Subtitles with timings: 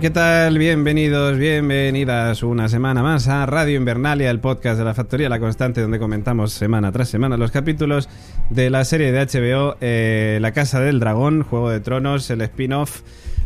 [0.00, 0.56] ¿Qué tal?
[0.56, 5.82] Bienvenidos, bienvenidas una semana más a Radio Invernalia, el podcast de la Factoría La Constante,
[5.82, 8.08] donde comentamos semana tras semana los capítulos
[8.48, 13.02] de la serie de HBO eh, La Casa del Dragón, Juego de Tronos, el spin-off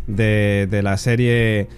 [0.07, 1.69] de la serie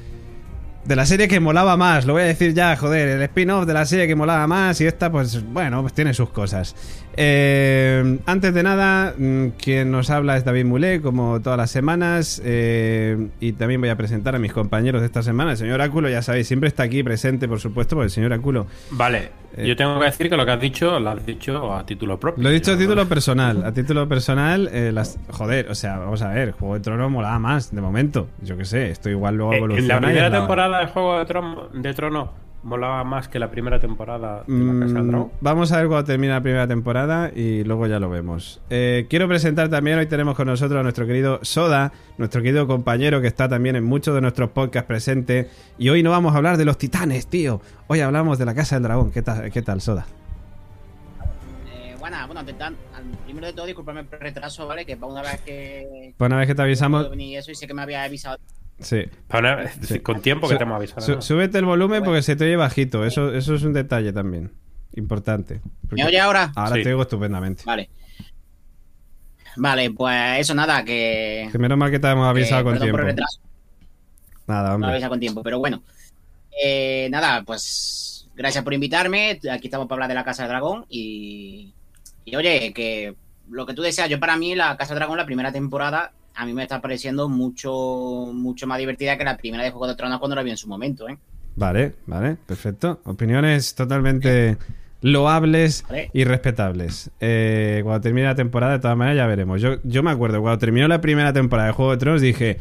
[0.89, 3.75] de la serie que molaba más, lo voy a decir ya, joder, el spin-off de
[3.75, 6.75] la serie que molaba más y esta, pues bueno, pues tiene sus cosas.
[7.21, 12.41] Eh, antes de nada, mm, quien nos habla es David Mulé, como todas las semanas,
[12.45, 15.51] eh, y también voy a presentar a mis compañeros de esta semana.
[15.51, 18.67] El señor Áculo, ya sabéis, siempre está aquí presente, por supuesto, porque el señor Áculo...
[18.93, 21.85] Vale, Eh, yo tengo que decir que lo que has dicho lo has dicho a
[21.85, 22.45] título propio.
[22.45, 26.21] Lo he dicho a título personal, a título personal, eh, las, joder, o sea, vamos
[26.23, 29.55] a ver, Juego de Tronos molaba más, de momento, yo qué sé, esto igual luego
[29.55, 29.83] Eh, evoluciona.
[29.83, 33.39] en la y primera la- temporada de Juego de Trono, de Trono molaba más que
[33.39, 35.33] la primera temporada de La Casa del Mm, Dragón.
[35.41, 38.61] Vamos a ver cuando termina la primera temporada y luego ya lo vemos.
[38.71, 43.21] Eh, quiero presentar también, hoy tenemos con nosotros a nuestro querido Soda, nuestro querido compañero
[43.21, 45.49] que está también en muchos de nuestros podcasts presente.
[45.79, 47.61] Y hoy no vamos a hablar de los titanes, tío.
[47.87, 49.11] Hoy hablamos de la Casa del Dragón.
[49.13, 50.07] ¿Qué tal, qué tal Soda?
[51.73, 52.43] Eh, bueno, bueno,
[53.25, 54.85] primero de todo, disculpadme por el retraso, ¿vale?
[54.85, 56.15] Que para una vez que.
[56.17, 57.09] Pues una vez que te avisamos...
[57.17, 58.39] y eso, y sé que me había avisado.
[58.81, 59.03] Sí.
[59.27, 60.01] Para una- Sí.
[60.01, 61.01] Con tiempo que Su- te hemos avisado.
[61.01, 61.23] su- ¿no?
[61.23, 63.05] súbete el volumen porque se te oye bajito.
[63.05, 64.53] Eso, eso es un detalle también.
[64.95, 65.61] Importante.
[65.91, 66.53] ¿Me oye ahora?
[66.57, 66.83] Ahora Sí.
[66.83, 67.63] te oigo estupendamente.
[67.67, 67.91] Vale.
[69.57, 71.49] Vale, pues eso, nada, que.
[71.51, 72.97] Que menos mal que te hemos avisado que- con perdón tiempo.
[72.99, 73.41] por el retraso,
[74.47, 74.91] Nada, no hombre.
[74.93, 75.83] avisado con tiempo, pero bueno.
[76.65, 78.29] Eh, nada, pues.
[78.37, 79.41] Gracias por invitarme.
[79.51, 80.87] Aquí estamos para hablar de la Casa del Dragón.
[80.89, 81.75] Y.
[82.25, 83.17] Y oye, que
[83.51, 86.47] lo que tú deseas, yo para mí, la Casa del Dragón, la primera temporada, a
[86.47, 90.19] mí me está pareciendo mucho, mucho más divertida que la primera de Juego de Tronos
[90.21, 91.19] cuando la vi en su momento, ¿eh?
[91.57, 93.01] Vale, vale, perfecto.
[93.05, 94.57] Opiniones totalmente
[95.01, 96.11] loables Vale.
[96.13, 97.11] y respetables.
[97.21, 99.61] Eh, cuando termine la temporada, de todas maneras, ya veremos.
[99.61, 102.59] Yo, yo me acuerdo, cuando terminó la primera temporada de Juego de Tronos, dije: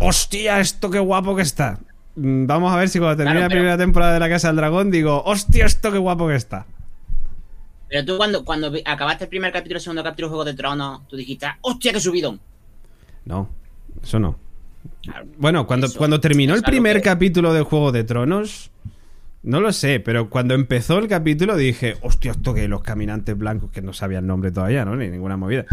[0.00, 1.78] ¡Hostia, esto qué guapo que está!
[2.16, 4.48] Mm, Vamos a ver si cuando termine Claro, la pero- primera temporada de La Casa
[4.48, 6.64] del Dragón, digo: ¡Hostia, esto qué guapo que está!
[7.88, 11.06] Pero tú cuando, cuando acabaste el primer capítulo, el segundo capítulo de Juego de Tronos,
[11.08, 12.40] tú dijiste, ¡hostia, qué subidón!
[13.24, 13.48] No,
[14.02, 14.36] eso no.
[15.38, 18.70] Bueno, cuando, Eso, cuando terminó el primer que- capítulo de Juego de Tronos,
[19.42, 23.70] no lo sé, pero cuando empezó el capítulo dije, hostia, esto que los caminantes blancos,
[23.70, 24.96] que no sabía el nombre todavía, ¿no?
[24.96, 25.64] Ni ninguna movida.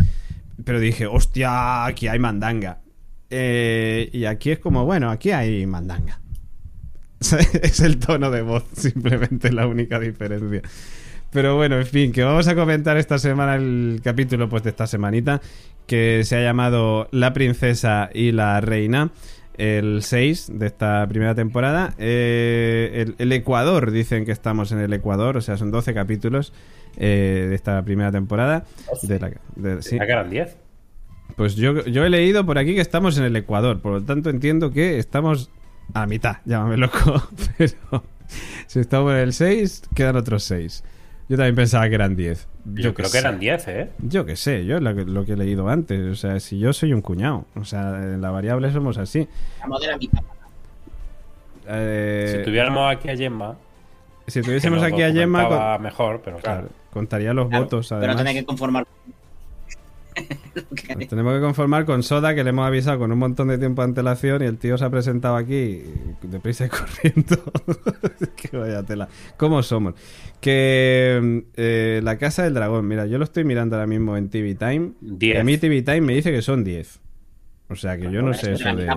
[0.64, 2.80] Pero dije, hostia, aquí hay mandanga.
[3.30, 6.20] Eh, y aquí es como, bueno, aquí hay mandanga.
[7.20, 10.62] es el tono de voz, simplemente la única diferencia.
[11.31, 14.88] Pero bueno, en fin, que vamos a comentar esta semana el capítulo pues de esta
[14.88, 15.40] semanita
[15.90, 19.10] que se ha llamado La princesa y la reina,
[19.58, 21.94] el 6 de esta primera temporada.
[21.98, 26.54] Eh, el, el Ecuador, dicen que estamos en el Ecuador, o sea, son 12 capítulos
[26.98, 28.64] eh, de esta primera temporada.
[29.02, 29.98] De la- de- sí.
[30.00, 30.56] Eran 10.
[31.36, 34.30] Pues yo, yo he leído por aquí que estamos en el Ecuador, por lo tanto
[34.30, 35.50] entiendo que estamos
[35.94, 37.24] a mitad, llámame loco,
[37.58, 38.04] pero
[38.68, 40.84] si estamos en el 6, quedan otros 6.
[41.30, 42.48] Yo también pensaba que eran 10.
[42.74, 43.90] Yo, creo que eran 10, ¿eh?
[44.00, 46.00] Yo qué sé, yo lo que, lo que he leído antes.
[46.12, 47.46] O sea, si yo soy un cuñado.
[47.56, 49.28] O sea, en la variable somos así.
[49.56, 50.22] Estamos de la mitad.
[51.68, 53.56] Eh, Si tuviéramos aquí a Gemma.
[54.28, 56.62] si tuviésemos aquí a Gemma, con- mejor, pero claro.
[56.62, 57.88] claro, contaría los Claro, votos.
[57.89, 58.86] Pero Además, tenés que conformar.
[60.56, 63.81] Nos tenemos que conformar con Soda, que le hemos avisado con un montón de tiempo
[63.81, 65.84] de antelación y el tío se ha presentado aquí
[66.22, 66.69] deprisa y
[67.04, 67.38] corriendo.
[68.36, 69.07] que vaya tela.
[69.38, 69.96] ¿Cómo somos?
[70.42, 74.56] Que eh, la Casa del Dragón, mira, yo lo estoy mirando ahora mismo en TV
[74.56, 74.92] Time.
[75.01, 75.36] 10.
[75.36, 77.00] Y a mí TV Time me dice que son 10.
[77.69, 78.88] O sea que yo no sé eso de...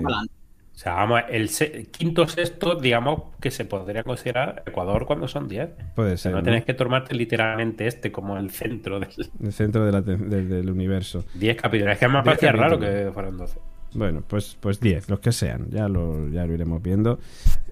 [0.74, 5.46] O sea, vamos, el se- quinto sexto, digamos que se podría considerar Ecuador cuando son
[5.46, 5.68] 10.
[5.94, 6.32] Puede O sea, ser.
[6.32, 6.44] no ¿no?
[6.44, 9.10] tienes que tomarte literalmente este como el centro del
[9.42, 11.24] El centro de la te- del- del universo.
[11.34, 11.92] 10 capítulos.
[11.92, 13.58] Es que me 10 parecía raro que fueran 12.
[13.94, 17.18] Bueno, pues pues 10, los que sean, ya lo, ya lo iremos viendo.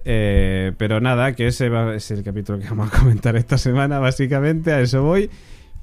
[0.05, 3.97] Eh, pero nada, que ese va- es el capítulo que vamos a comentar esta semana,
[3.99, 5.29] básicamente, a eso voy.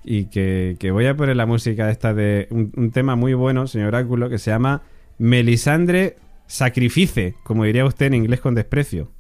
[0.05, 3.67] Y que, que voy a poner la música esta de un, un tema muy bueno,
[3.67, 4.83] señor Áculo, que se llama
[5.19, 6.17] Melisandre
[6.49, 9.13] Sacrifice, como diría usted en inglés con desprecio.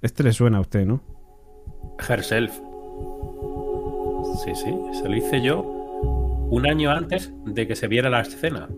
[0.00, 1.00] Este le suena a usted, ¿no?
[2.08, 2.52] Herself.
[4.44, 5.60] Sí, sí, se lo hice yo
[6.50, 8.68] un año antes de que se viera la escena.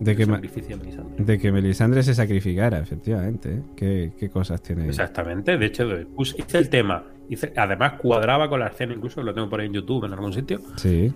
[0.00, 0.90] De que, Melisandre.
[1.18, 3.54] de que Melisandre se sacrificara, efectivamente.
[3.54, 3.62] ¿eh?
[3.76, 4.86] ¿Qué, qué cosas tiene?
[4.88, 5.84] Exactamente, de hecho,
[6.14, 7.04] puse- hice el tema.
[7.30, 10.32] Hice- además, cuadraba con la escena, incluso lo tengo por ahí en YouTube en algún
[10.32, 10.60] sitio.
[10.76, 11.12] Sí,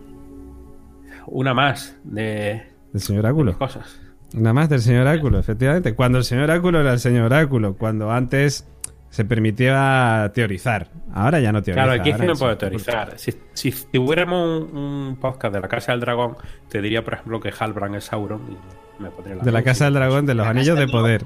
[1.27, 2.63] Una más de
[2.93, 3.59] del señor Áculo.
[3.59, 4.01] cosas.
[4.35, 5.95] Una más del señor Áculo, efectivamente.
[5.95, 8.67] Cuando el señor Áculo era el señor Áculo, cuando antes
[9.11, 10.89] se permitía teorizar.
[11.15, 11.85] Ahora ya no teoriza.
[11.85, 13.15] Claro, aquí es que no puedo teorizar.
[13.17, 16.37] Si, si tuviéramos un, un podcast de la Casa del Dragón,
[16.69, 18.43] te diría, por ejemplo, que Halbrand es Sauron.
[18.49, 21.25] Y me pondría De la Casa del Dragón, de los Anillos de Poder.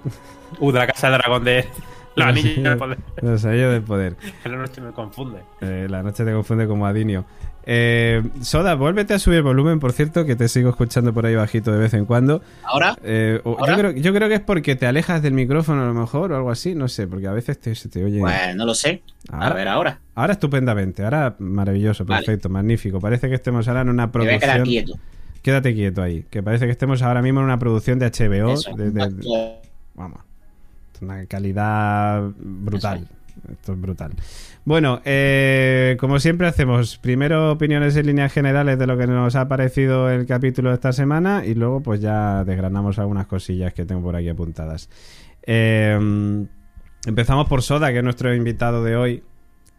[0.60, 1.66] Uh, de la Casa del Dragón de.
[2.16, 2.98] Los anillos de poder.
[3.22, 4.16] Los Anillos de Poder.
[4.42, 5.38] Que la noche me confunde.
[5.60, 7.24] Eh, la noche te confunde como Adinio.
[7.64, 11.36] Eh, Soda, vuélvete a subir el volumen, por cierto, que te sigo escuchando por ahí
[11.36, 12.42] bajito de vez en cuando.
[12.64, 15.94] Ahora, Eh, yo, creo, yo creo que es porque te alejas del micrófono a lo
[15.94, 18.18] mejor o algo así, no sé, porque a veces te, se te oye.
[18.20, 19.02] pues no lo sé.
[19.30, 20.00] A ver, ahora.
[20.16, 22.24] Ahora estupendamente, ahora maravilloso, Vale.
[22.26, 22.98] perfecto, magnífico.
[23.00, 24.64] Parece que estemos ahora en una Me voy a quedar producción.
[24.86, 24.98] quieto.
[25.40, 28.52] Quédate quieto ahí, que parece que estemos ahora mismo en una producción de HBO.
[28.54, 28.74] Eso.
[28.76, 29.52] de- de- de-
[29.94, 30.20] vamos,
[31.02, 33.06] una calidad brutal.
[33.50, 34.12] Esto es brutal.
[34.64, 39.48] Bueno, eh, como siempre hacemos primero opiniones en líneas generales de lo que nos ha
[39.48, 44.02] parecido el capítulo de esta semana y luego pues ya desgranamos algunas cosillas que tengo
[44.02, 44.88] por aquí apuntadas.
[45.44, 46.46] Eh,
[47.06, 49.22] empezamos por Soda, que es nuestro invitado de hoy,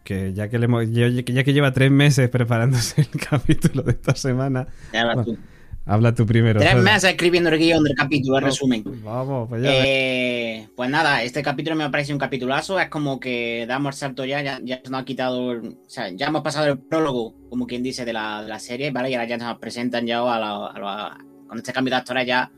[0.04, 3.92] que ya que, le hemos- ya ya que lleva tres meses preparándose el capítulo de
[3.92, 5.38] esta semana, Ya tú.
[5.86, 6.60] Habla tú primero.
[6.60, 6.82] Tres Soda.
[6.84, 8.84] meses escribiendo el guion del capítulo, el resumen.
[9.04, 9.70] Vamos, pues ya.
[9.74, 12.80] Eh, pues nada, este capítulo me parece un capitulazo.
[12.80, 15.52] Es como que damos el salto ya, ya, ya nos ha quitado.
[15.52, 18.60] el- o sea, ya hemos pasado el prólogo, como quien dice, de la, de la
[18.60, 19.10] serie, ¿vale?
[19.10, 22.26] Y ahora ya nos presentan ya a, la- a la- con este cambio de actores
[22.26, 22.52] ya,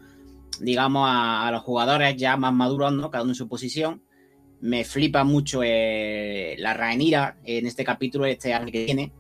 [0.62, 3.10] digamos, a, a los jugadores ya más maduros, ¿no?
[3.12, 4.02] Cada uno en su posición.
[4.62, 9.12] Me flipa mucho eh, la Rhaenyra en este capítulo, este arco que tiene.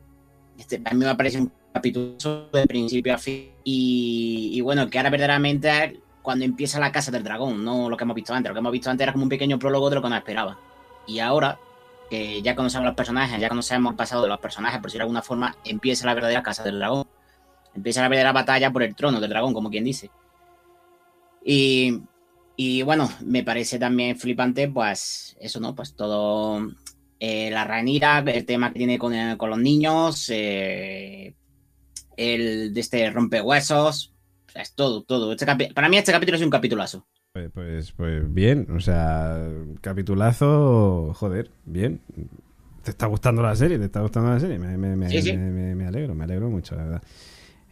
[0.57, 2.15] Este, a mí me parece un capítulo
[2.53, 3.49] de principio a fin.
[3.67, 8.15] Y, bueno, que ahora verdaderamente cuando empieza la casa del dragón, no lo que hemos
[8.15, 8.49] visto antes.
[8.49, 10.57] Lo que hemos visto antes era como un pequeño prólogo de lo que nos esperaba.
[11.07, 11.59] Y ahora,
[12.09, 15.07] que ya conocemos los personajes, ya conocemos el pasado de los personajes, por decirlo de
[15.07, 17.07] alguna forma, empieza la verdadera casa del dragón.
[17.75, 20.11] Empieza la verdadera batalla por el trono del dragón, como quien dice.
[21.43, 22.01] Y,
[22.55, 25.73] y bueno, me parece también flipante, pues eso, ¿no?
[25.75, 26.71] Pues todo
[27.19, 31.33] eh, la Ranira, el tema que tiene con, con los niños, eh,
[32.17, 34.13] el de este rompehuesos,
[34.47, 35.31] o sea, es todo, todo.
[35.31, 37.07] Este capi- para mí este capítulo es un capitulazo.
[37.33, 39.45] Pues, pues, pues bien, o sea,
[39.81, 41.99] capitulazo, joder, bien.
[42.83, 43.77] ¿Te está gustando la serie?
[43.79, 44.57] ¿Te está gustando la serie?
[44.59, 45.33] Me, me- me- Sí, sí.
[45.35, 47.03] me- me- me alegro, me alegro mucho, la verdad.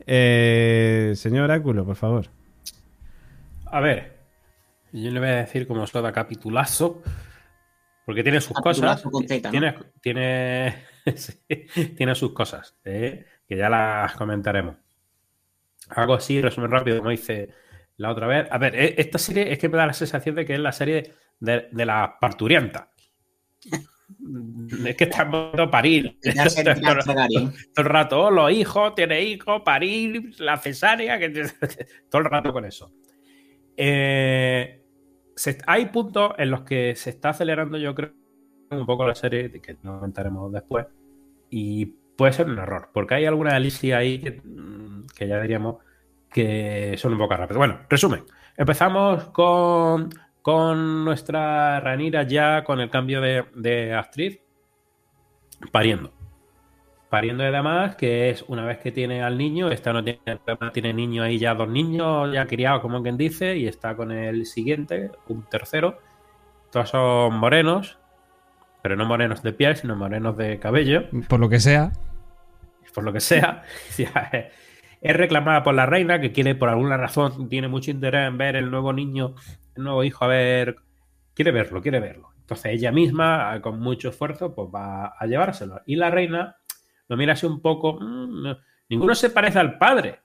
[0.06, 2.28] Eh, señor Áculo, por favor.
[3.68, 4.18] A ver,
[4.92, 7.02] yo le voy a decir como soda capitulazo,
[8.06, 9.12] porque tiene sus Capitulazo cosas.
[9.12, 9.52] con Z, ¿no?
[9.52, 10.76] tiene, tiene,
[11.16, 11.34] sí,
[11.96, 13.26] tiene sus cosas, ¿eh?
[13.48, 14.76] Que ya las comentaremos.
[15.90, 17.50] Algo así, resumen rápido, como dice
[17.98, 18.48] la otra vez.
[18.50, 20.72] A ver, e- esta serie es que me da la sensación de que es la
[20.72, 22.90] serie de, de la parturienta.
[24.86, 26.18] Es que estamos viendo parir.
[26.36, 31.30] Ya se todo, el rato, oh, los hijos, tiene hijos, parir, la cesárea, que
[32.10, 32.94] todo el rato con eso.
[33.76, 34.82] Eh,
[35.36, 38.14] se- hay puntos en los que se está acelerando, yo creo,
[38.72, 40.88] un poco la serie, que no comentaremos después,
[41.50, 45.78] y puede ser un error, porque hay alguna elixir ahí que, mm, ya diríamos
[46.32, 47.58] que son un poco rápidos.
[47.58, 48.24] Bueno, resumen,
[48.58, 50.10] empezamos con,
[50.42, 54.40] con nuestra Ranira ya con el cambio de, de actriz,
[55.72, 56.14] pariendo
[57.14, 60.20] pariendo y demás, que es una vez que tiene al niño, esta no tiene,
[60.74, 64.48] tiene niño ahí ya dos niños ya criados, como quien dice, y está con el
[64.48, 66.00] siguiente, un tercero.
[66.72, 68.00] Todos son morenos,
[68.84, 71.92] pero no morenos de piel, sino morenos de cabello, Por lo que sea.
[72.94, 73.64] por lo que sea.
[73.98, 74.52] Eh,
[75.02, 78.56] es reclamada por la reina, que quiere, por alguna razón, tiene mucho interés en ver
[78.56, 79.36] el nuevo niño,
[79.76, 80.76] el nuevo hijo, a ver,
[81.34, 82.30] quiere verlo, quiere verlo.
[82.40, 85.82] Entonces ella misma, con mucho esfuerzo, pues va a llevárselo.
[85.86, 86.56] Y la reina
[87.10, 88.00] lo mira así un poco.
[88.00, 88.58] "Mm, no,
[88.90, 90.20] ninguno se parece al padre.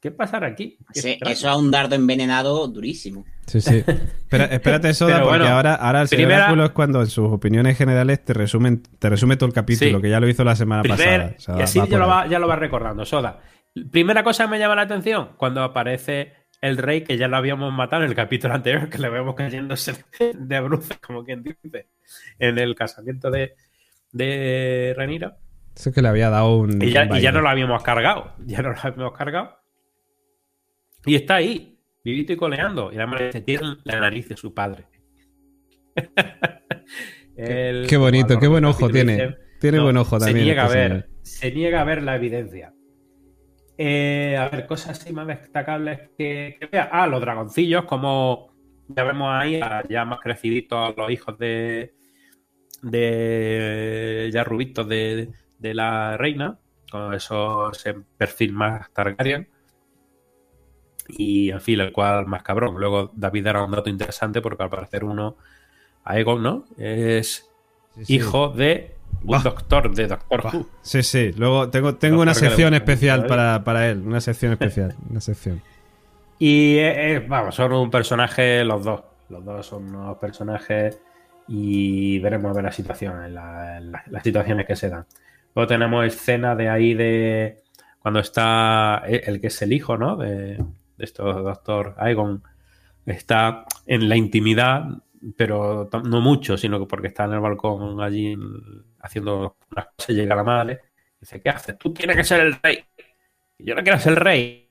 [0.00, 0.78] ¿Qué pasará aquí?
[0.92, 1.32] Qué Ese- extraño".
[1.32, 3.24] eso es un dardo envenenado durísimo.
[3.46, 3.76] Sí, sí.
[3.86, 7.06] Espera- espérate, Soda, Pero porque bueno, ahora, ahora el señor primera- Áculo es cuando en
[7.08, 10.02] sus opiniones generales te resumen, te resume todo el capítulo, Sí.
[10.02, 11.34] que ya lo hizo la semana Primer- pasada.
[11.36, 13.40] O sea, y así va ya lo, va, ya lo va recordando, Soda.
[13.90, 17.72] Primera cosa que me llama la atención, cuando aparece el rey, que ya lo habíamos
[17.72, 19.94] matado en el capítulo anterior, que le vemos cayéndose
[20.38, 21.88] de bruces, como quien dice,
[22.38, 23.54] en el casamiento de,
[24.12, 25.36] de Renira.
[25.76, 26.82] Eso es que le había dado un.
[26.82, 28.32] Y ya, un y ya no lo habíamos cargado.
[28.46, 29.58] Ya no lo habíamos cargado.
[31.06, 31.78] Y está ahí.
[32.04, 32.92] vivito y coleando.
[32.92, 34.84] Y además dice, tiene la nariz de su padre.
[37.36, 39.12] El Qué bonito, qué buen ojo tiene.
[39.12, 40.38] dice, Tiene no, buen ojo también.
[40.38, 41.08] Se niega, a este ver, señor.
[41.22, 42.72] se niega a ver la evidencia.
[43.78, 46.88] Eh, a ver, cosas así más destacables que, que vea.
[46.90, 48.54] Ah, los dragoncillos, como
[48.88, 51.94] ya vemos ahí, a- ya más creciditos los hijos de.
[52.82, 54.30] de.
[54.32, 56.58] ya rubitos de, de la reina,
[56.90, 57.84] con esos
[58.16, 59.48] perfil más Targaryen.
[61.08, 62.76] Y en fin, el cual más cabrón.
[62.78, 65.36] Luego David era un dato interesante porque al parecer uno,
[66.04, 66.64] Aegon, ¿no?
[66.78, 67.48] Es
[67.96, 68.14] Sí, sí.
[68.16, 69.40] hijo de un Bah.
[69.42, 70.42] doctor de Doctor.
[70.52, 70.66] Who.
[70.82, 71.32] Sí, sí.
[71.36, 73.28] Luego tengo, tengo una sección especial ¿eh?
[73.28, 74.02] para, para él.
[74.06, 74.94] Una sección especial.
[75.08, 75.62] Una sección.
[76.38, 79.00] Y eh, eh, vamos, son un personaje los dos.
[79.30, 81.00] Los dos son unos personajes
[81.48, 85.06] y veremos a ver la situación, la- la- las situaciones que se dan.
[85.54, 87.62] Luego tenemos escena de ahí de
[88.00, 90.16] cuando está el, el que es el hijo, ¿no?
[90.16, 90.62] De,
[90.96, 92.42] de estos doctor Aegon.
[93.04, 94.84] Está en la intimidad,
[95.36, 98.36] pero no mucho, sino que porque está en el balcón allí
[99.00, 100.80] haciendo unas cosas, llega la madre.
[101.20, 101.78] Dice, ¿qué haces?
[101.78, 102.84] Tú tienes que ser el rey.
[103.58, 104.70] Yo no quiero ser el rey.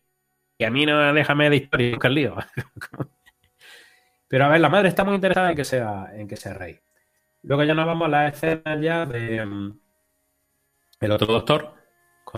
[0.58, 2.36] Y a mí no déjame de historia, el lío.
[4.28, 6.80] Pero a ver, la madre está muy interesada en que sea, en que sea rey.
[7.44, 9.80] Luego ya nos vamos a la escena ya de mm,
[11.02, 11.74] el otro doctor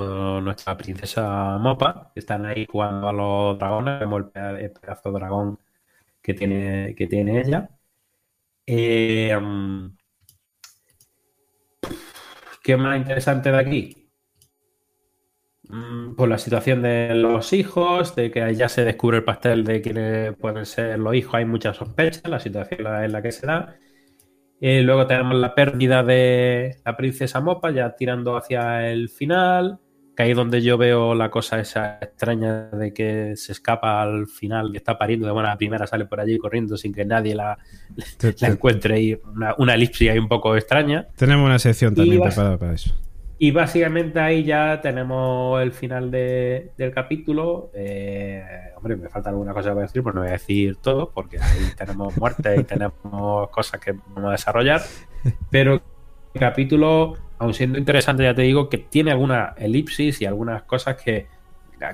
[0.02, 4.00] nuestra princesa Mopa, que están ahí jugando a los dragones.
[4.00, 5.60] Vemos el pedazo de dragón
[6.22, 7.70] que tiene, que tiene ella.
[8.68, 9.98] Eh, mm,
[12.64, 14.10] ¿Qué más interesante de aquí?
[15.70, 19.82] Mm, Pues la situación de los hijos, de que ya se descubre el pastel de
[19.82, 23.76] quiénes pueden ser los hijos, hay muchas sospechas, la situación en la que se da.
[24.62, 29.80] Eh, luego tenemos la pérdida de la princesa Mopa, ya tirando hacia el final,
[30.18, 34.26] que ahí es donde yo veo la cosa esa extraña de que se escapa al
[34.26, 37.58] final, que está pariendo de buena primera, sale por allí corriendo sin que nadie la,
[38.18, 41.08] Te- la encuentre y una, una elipsis ahí un poco extraña.
[41.16, 42.96] tenemos una sección también preparada para eso.
[43.40, 47.70] Y básicamente ahí ya tenemos el final de- del capítulo.
[47.76, 48.44] Eh,
[48.76, 51.60] hombre, me falta alguna cosa para decir, pues no voy a decir todo, porque ahí
[51.78, 54.82] tenemos muertes y tenemos cosas que vamos a desarrollar.
[55.52, 55.74] Pero
[56.34, 60.96] el capítulo, aun siendo interesante, ya te digo, que tiene alguna elipsis y algunas cosas
[61.02, 61.28] que,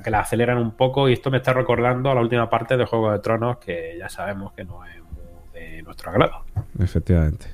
[0.03, 1.09] que la aceleran un poco.
[1.09, 4.09] Y esto me está recordando a la última parte de Juego de Tronos, que ya
[4.09, 4.95] sabemos que no es
[5.53, 6.43] de nuestro agrado.
[6.79, 7.47] Efectivamente.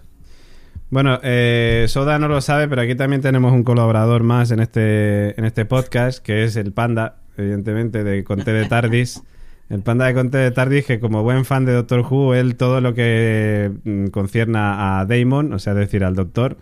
[0.91, 5.39] Bueno, eh, Soda no lo sabe, pero aquí también tenemos un colaborador más en este,
[5.39, 9.22] en este podcast, que es el Panda, evidentemente, de Conte de Tardis.
[9.69, 12.81] El Panda de Conte de Tardis, que como buen fan de Doctor Who, él todo
[12.81, 16.58] lo que mm, concierna a Damon, o sea, decir, al Doctor,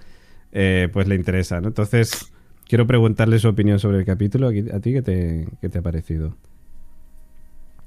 [0.60, 1.68] eh, pues le interesa, ¿no?
[1.68, 2.34] Entonces,
[2.68, 4.48] quiero preguntarle su opinión sobre el capítulo.
[4.48, 6.36] ¿A ti qué te, qué te ha parecido?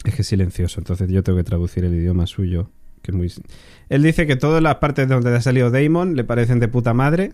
[0.04, 2.70] Es que es silencioso, entonces yo tengo que traducir el idioma suyo,
[3.02, 3.32] que es muy...
[3.88, 7.32] Él dice que todas las partes donde ha salido Damon le parecen de puta madre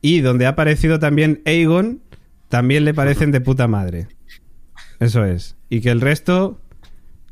[0.00, 2.00] y donde ha aparecido también Aegon
[2.48, 4.08] también le parecen de puta madre.
[4.98, 5.56] Eso es.
[5.68, 6.58] Y que el resto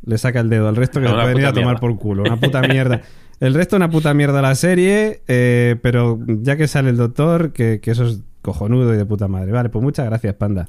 [0.05, 1.81] le saca el dedo, al resto que se Una pueden ir a tomar mierda.
[1.81, 2.23] por culo.
[2.25, 3.03] Una puta mierda.
[3.43, 7.81] El resto una puta mierda la serie, eh, pero ya que sale el doctor, que,
[7.81, 9.51] que eso es cojonudo y de puta madre.
[9.51, 10.69] Vale, pues muchas gracias, panda.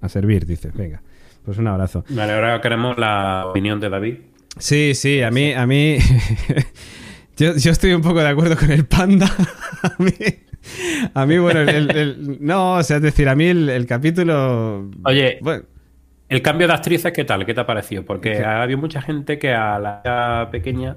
[0.00, 0.70] A servir, dice.
[0.74, 1.02] Venga,
[1.44, 2.04] pues un abrazo.
[2.08, 4.14] Vale, ahora queremos la opinión de David.
[4.58, 5.98] Sí, sí, a mí, a mí.
[7.36, 9.26] yo, yo estoy un poco de acuerdo con el panda.
[9.82, 10.12] a mí.
[11.14, 13.86] A mí, bueno, el, el- el- no, o sea, es decir, a mí el, el
[13.86, 14.90] capítulo.
[15.04, 15.64] Oye, Bueno,
[16.30, 17.44] El cambio de actrices, ¿qué tal?
[17.44, 18.04] ¿Qué te ha parecido?
[18.04, 20.96] Porque había mucha gente que a la pequeña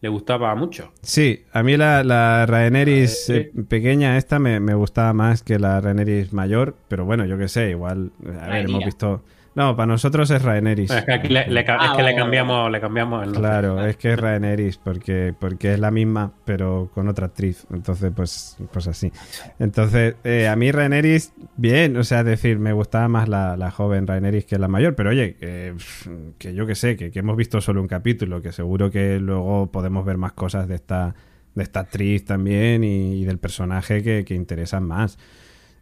[0.00, 0.92] le gustaba mucho.
[1.02, 5.58] sí, a mí la, la Rhaenerys Eh, eh, pequeña esta me, me gustaba más que
[5.58, 8.12] la Rhaenerys mayor, pero bueno, yo qué sé, igual.
[8.40, 9.22] A ver, hemos visto.
[9.58, 10.88] No, para nosotros es Rhaenerys.
[10.92, 13.32] Es que aquí le, le ca- Ah, es que le vale, cambiamos, le cambiamos el
[13.32, 13.50] nombre.
[13.50, 17.66] Claro, es que es Rhaenerys porque, porque es la misma, pero con otra actriz.
[17.72, 19.10] Entonces, pues, pues así.
[19.58, 23.72] Entonces, eh, a mí Rhaenerys, bien, o sea, es decir, me gustaba más la, la
[23.72, 25.74] joven Rhaenerys que la mayor, pero oye, que,
[26.38, 29.72] que yo que sé, que, que hemos visto solo un capítulo, que seguro que luego
[29.72, 31.16] podemos ver más cosas de esta,
[31.56, 35.18] de esta actriz también y, y del personaje que, que interesan más.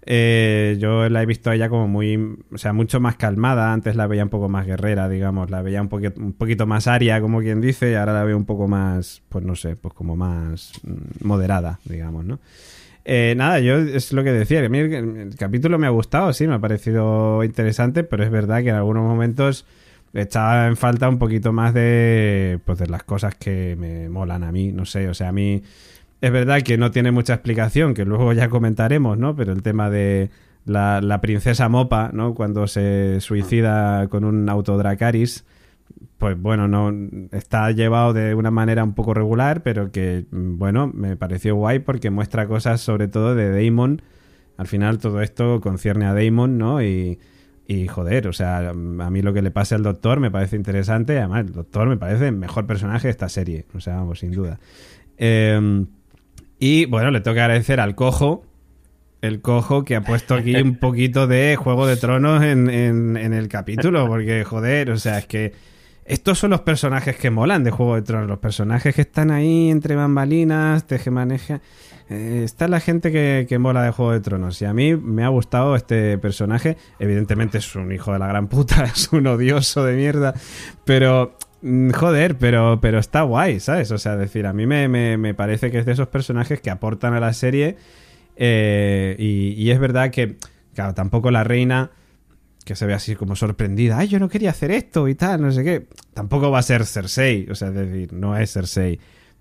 [0.08, 3.72] Eh, yo la he visto a ella como muy, o sea, mucho más calmada.
[3.72, 5.50] Antes la veía un poco más guerrera, digamos.
[5.50, 8.36] La veía un poquito, un poquito más aria, como quien dice, y ahora la veo
[8.36, 12.38] un poco más, pues no sé, pues como más mm, moderada, digamos, ¿no?
[13.04, 15.90] Eh, nada, yo es lo que decía, que a mí el, el capítulo me ha
[15.90, 19.64] gustado, sí, me ha parecido interesante, pero es verdad que en algunos momentos
[20.12, 24.52] echaba en falta un poquito más de, pues de las cosas que me molan a
[24.52, 25.62] mí, no sé, o sea, a mí
[26.20, 29.36] es verdad que no tiene mucha explicación, que luego ya comentaremos, ¿no?
[29.36, 30.30] Pero el tema de
[30.64, 32.34] la, princesa Mopa, ¿no?
[32.34, 35.44] Cuando se suicida con un autodracaris,
[36.18, 36.92] pues bueno, no
[37.32, 41.80] está llevado de una manera un poco regular, pero que mm, bueno, me pareció guay
[41.80, 44.02] porque muestra cosas sobre todo de Damon.
[44.56, 46.82] Al final todo esto concierne a Damon, ¿no?
[46.82, 47.18] Y,
[47.66, 51.18] y joder, o sea, a mí lo que le pase al doctor me parece interesante.
[51.18, 53.66] Además, el doctor me parece el mejor personaje de esta serie.
[53.74, 54.58] O sea, vamos, sin duda.
[55.18, 55.86] Eh,
[56.58, 58.44] y bueno, le tengo que agradecer al cojo.
[59.22, 63.32] El cojo que ha puesto aquí un poquito de Juego de Tronos en, en, en
[63.32, 64.06] el capítulo.
[64.06, 65.52] Porque, joder, o sea, es que
[66.06, 68.28] estos son los personajes que molan de Juego de Tronos.
[68.28, 71.60] Los personajes que están ahí entre bambalinas, tejemaneja.
[72.08, 74.62] Eh, está la gente que, que, mola de Juego de Tronos.
[74.62, 76.76] Y a mí me ha gustado este personaje.
[77.00, 80.34] Evidentemente es un hijo de la gran puta, es un odioso de mierda.
[80.84, 81.36] Pero,
[81.94, 83.90] joder, pero, pero está guay, ¿sabes?
[83.90, 86.70] O sea, decir, a mí me, me, me parece que es de esos personajes que
[86.70, 87.76] aportan a la serie.
[88.36, 90.36] Eh, y, y es verdad que,
[90.74, 91.90] claro, tampoco la reina
[92.66, 95.52] que se ve así como sorprendida, ay, yo no quería hacer esto y tal, no
[95.52, 95.86] sé qué.
[96.12, 98.98] Tampoco va a ser Cersei, o sea, es decir, no es Cersei.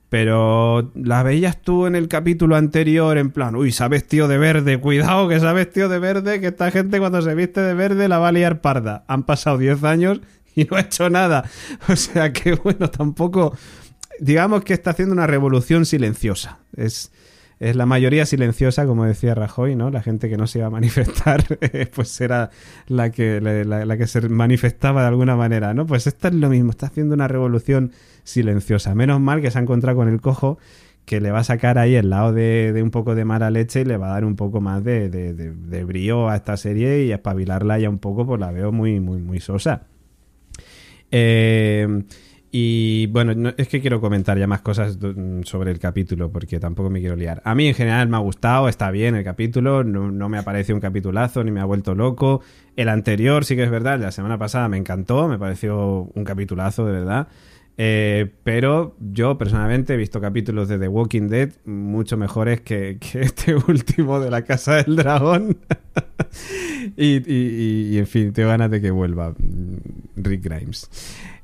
[0.10, 4.38] Pero la veías tú en el capítulo anterior en plan, uy, se ha vestido de
[4.38, 7.74] verde, cuidado que se ha vestido de verde, que esta gente cuando se viste de
[7.74, 9.03] verde la va a liar parda.
[9.08, 10.22] Han pasado 10 años
[10.62, 11.50] y no ha hecho nada.
[11.88, 13.55] O sea que bueno, tampoco,
[14.19, 16.59] digamos que está haciendo una revolución silenciosa.
[16.75, 17.12] Es,
[17.59, 19.89] es la mayoría silenciosa, como decía Rajoy, ¿no?
[19.89, 21.43] La gente que no se iba a manifestar,
[21.95, 22.50] pues era
[22.88, 25.85] la que, la, que se manifestaba de alguna manera, ¿no?
[25.85, 27.91] Pues esta es lo mismo, está haciendo una revolución
[28.24, 28.93] silenciosa.
[28.95, 30.57] Menos mal que se ha encontrado con el cojo
[31.05, 33.81] que le va a sacar ahí el lado de, de un poco de mala leche
[33.81, 37.03] y le va a dar un poco más de, de, de, brío a esta serie
[37.03, 39.83] y espabilarla ya un poco, pues la veo muy, muy, muy sosa.
[41.12, 42.03] Eh,
[42.57, 44.97] y bueno, no, es que quiero comentar ya más cosas
[45.43, 47.41] sobre el capítulo, porque tampoco me quiero liar.
[47.43, 50.43] A mí en general me ha gustado, está bien el capítulo, no, no, me ha
[50.43, 52.39] parecido un capitulazo, ni me ha vuelto loco.
[52.77, 56.86] El anterior sí que es verdad, la semana pasada me encantó, me pareció un capitulazo
[56.86, 57.27] de verdad.
[57.77, 63.21] Eh, pero yo personalmente he visto capítulos de The Walking Dead mucho mejores que, que
[63.21, 65.57] este último de la Casa del Dragón.
[66.97, 69.33] y, y, y, en fin, tengo ganas de que vuelva
[70.15, 70.89] Rick Grimes.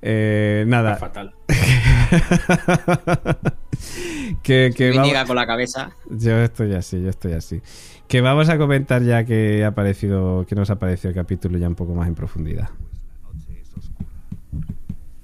[0.02, 0.94] Eh, nada.
[0.94, 1.34] Está fatal.
[4.44, 5.24] que, que vamos...
[5.26, 5.92] con la cabeza.
[6.10, 7.62] Yo estoy así, yo estoy así.
[8.08, 11.68] Que vamos a comentar ya que ha aparecido, que nos ha parecido el capítulo ya
[11.68, 12.70] un poco más en profundidad.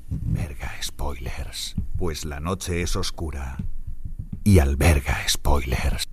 [0.10, 3.58] Verga spoilers, pues la noche es oscura
[4.44, 6.08] y alberga spoilers.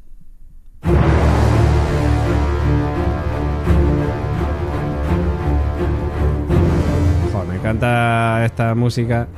[7.33, 9.28] Joder, me encanta esta música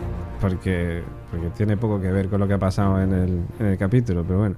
[0.40, 3.76] porque, porque tiene poco que ver con lo que ha pasado en el, en el
[3.76, 4.56] capítulo, pero bueno.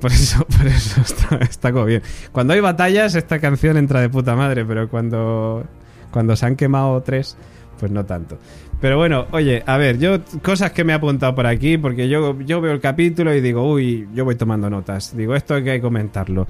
[0.00, 2.02] Por eso, por eso está, está como bien.
[2.32, 5.64] Cuando hay batallas, esta canción entra de puta madre, pero cuando,
[6.10, 7.36] cuando se han quemado tres,
[7.78, 8.38] pues no tanto.
[8.80, 12.38] Pero bueno, oye, a ver, yo cosas que me he apuntado por aquí, porque yo,
[12.40, 15.16] yo veo el capítulo y digo, uy, yo voy tomando notas.
[15.16, 16.46] Digo, esto hay que comentarlo.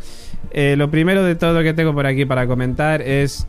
[0.50, 3.46] Eh, lo primero de todo que tengo por aquí para comentar es,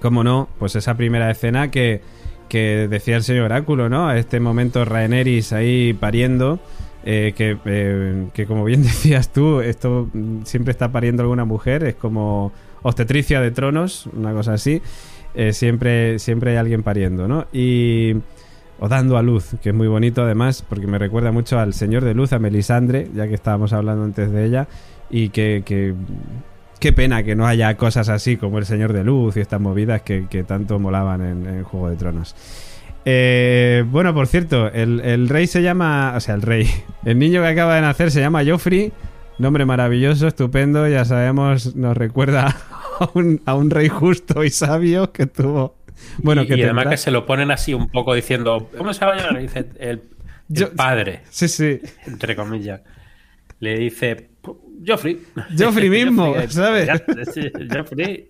[0.00, 2.00] como no, pues esa primera escena que,
[2.48, 4.08] que decía el señor Oráculo, ¿no?
[4.08, 6.60] A este momento Rhaenerys ahí pariendo.
[7.04, 10.08] Eh, que, eh, que, como bien decías tú, esto
[10.44, 14.80] siempre está pariendo alguna mujer, es como obstetricia de tronos, una cosa así.
[15.34, 17.46] Eh, siempre, siempre hay alguien pariendo, ¿no?
[17.52, 18.16] Y.
[18.78, 22.04] O dando a luz, que es muy bonito además, porque me recuerda mucho al Señor
[22.04, 24.66] de Luz, a Melisandre, ya que estábamos hablando antes de ella.
[25.08, 25.62] Y que.
[26.80, 30.02] qué pena que no haya cosas así como el Señor de Luz y estas movidas
[30.02, 32.34] que, que tanto molaban en, en, Juego de Tronos.
[33.04, 36.14] Eh, bueno, por cierto, el, el, rey se llama.
[36.16, 36.68] O sea, el rey.
[37.04, 38.92] El niño que acaba de nacer se llama Joffrey.
[39.38, 40.88] Nombre maravilloso, estupendo.
[40.88, 42.56] Ya sabemos, nos recuerda
[43.00, 45.76] a un, a un rey justo y sabio que tuvo.
[46.18, 49.04] Bueno, y, que y además que se lo ponen así un poco diciendo, ¿cómo se
[49.04, 49.34] va a llamar?
[49.34, 50.02] Le dice el, el
[50.48, 51.20] Yo, padre.
[51.30, 51.80] Sí, sí.
[52.06, 52.80] Entre comillas.
[53.60, 54.28] Le dice,
[54.86, 55.20] Joffrey.
[55.58, 56.88] Joffrey mismo, Joffrey, ¿sabes?
[57.72, 58.26] Joffrey.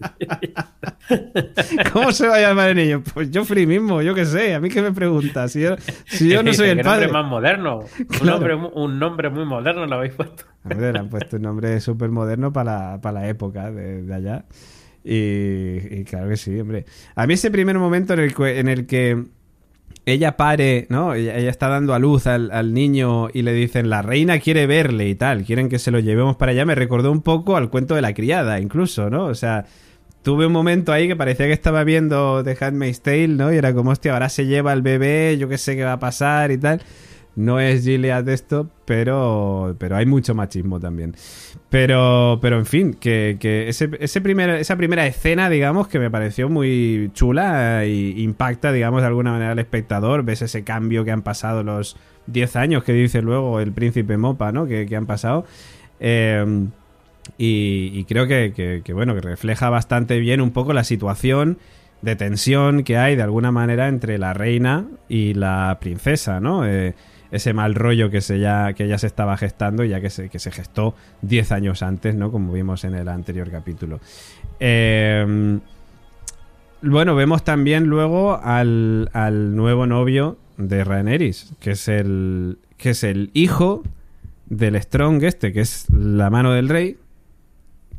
[1.92, 3.02] ¿Cómo se va a llamar el niño?
[3.14, 4.54] Pues Joffrey mismo, yo qué sé.
[4.54, 5.48] A mí que me pregunta.
[5.48, 7.06] Si yo, si yo no soy el ¿Qué padre.
[7.06, 7.80] nombre más moderno.
[8.20, 10.44] Un, nombre, un nombre muy moderno lo habéis puesto.
[10.64, 14.44] Ver, le han puesto un nombre súper moderno para, para la época de, de allá.
[15.04, 16.84] Y, y claro que sí, hombre.
[17.14, 19.24] A mí ese primer momento en el, en el que
[20.04, 21.14] ella pare, ¿no?
[21.14, 25.08] Ella, está dando a luz al, al niño y le dicen, la reina quiere verle
[25.08, 26.64] y tal, quieren que se lo llevemos para allá.
[26.64, 29.26] Me recordó un poco al cuento de la criada, incluso, ¿no?
[29.26, 29.66] O sea,
[30.22, 33.52] tuve un momento ahí que parecía que estaba viendo The Handmaid's Tale, ¿no?
[33.52, 36.00] Y era como, hostia, ahora se lleva el bebé, yo qué sé qué va a
[36.00, 36.82] pasar y tal.
[37.34, 41.14] No es Gilead esto, pero, pero hay mucho machismo también.
[41.70, 44.22] Pero, pero en fin, que, que ese, ese
[44.60, 49.52] esa primera escena, digamos, que me pareció muy chula e impacta, digamos, de alguna manera
[49.52, 50.24] al espectador.
[50.24, 54.52] Ves ese cambio que han pasado los 10 años que dice luego el príncipe Mopa,
[54.52, 54.66] ¿no?
[54.66, 55.46] Que, han pasado.
[56.00, 56.66] Eh,
[57.38, 61.58] y, creo que, que, bueno, que refleja bastante bien un poco la situación
[62.02, 66.66] de tensión que hay de alguna manera entre la reina y la princesa, ¿no?
[66.66, 66.94] Eh,
[67.32, 70.38] ese mal rollo que, se ya, que ya se estaba gestando, ya que se, que
[70.38, 72.30] se gestó 10 años antes, ¿no?
[72.30, 74.00] Como vimos en el anterior capítulo.
[74.60, 75.58] Eh,
[76.82, 83.02] bueno, vemos también luego al, al nuevo novio de Rhaenerys, que es el, que es
[83.02, 83.82] el hijo
[84.46, 86.98] del Strong este, que es la mano del rey,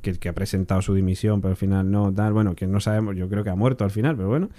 [0.01, 3.15] que, que ha presentado su dimisión, pero al final no, tal, bueno, que no sabemos,
[3.15, 4.49] yo creo que ha muerto al final, pero bueno.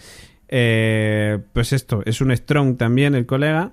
[0.48, 3.72] Eh, pues esto, es un Strong también el colega.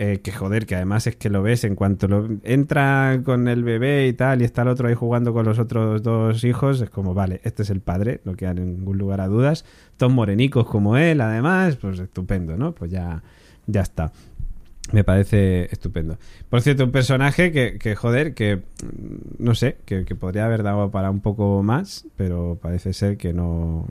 [0.00, 3.64] Eh, que joder, que además es que lo ves en cuanto lo entra con el
[3.64, 6.88] bebé y tal, y está el otro ahí jugando con los otros dos hijos, es
[6.88, 9.64] como, vale, este es el padre, no queda ningún lugar a dudas.
[9.96, 12.76] Todos morenicos como él, además, pues estupendo, ¿no?
[12.76, 13.24] Pues ya,
[13.66, 14.12] ya está.
[14.92, 16.16] Me parece estupendo.
[16.48, 21.10] Por cierto, un personaje que, joder, que mm, no sé, que, podría haber dado para
[21.10, 23.88] un poco más, pero parece ser que no,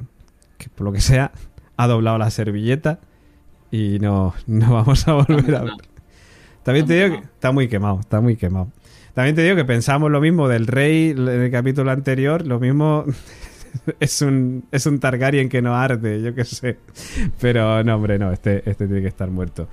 [0.57, 1.33] que por lo que sea,
[1.75, 3.01] ha doblado la servilleta
[3.71, 5.96] y no, no vamos a volver a ver.
[6.67, 8.67] También te digo que está muy quemado, está muy quemado.
[9.13, 13.05] También te digo que pensamos lo mismo del rey en el capítulo anterior, lo mismo
[14.01, 16.77] es un, es un Targaryen que no arde, yo qué sé.
[17.39, 19.69] Pero no, hombre, no, este, este tiene que estar muerto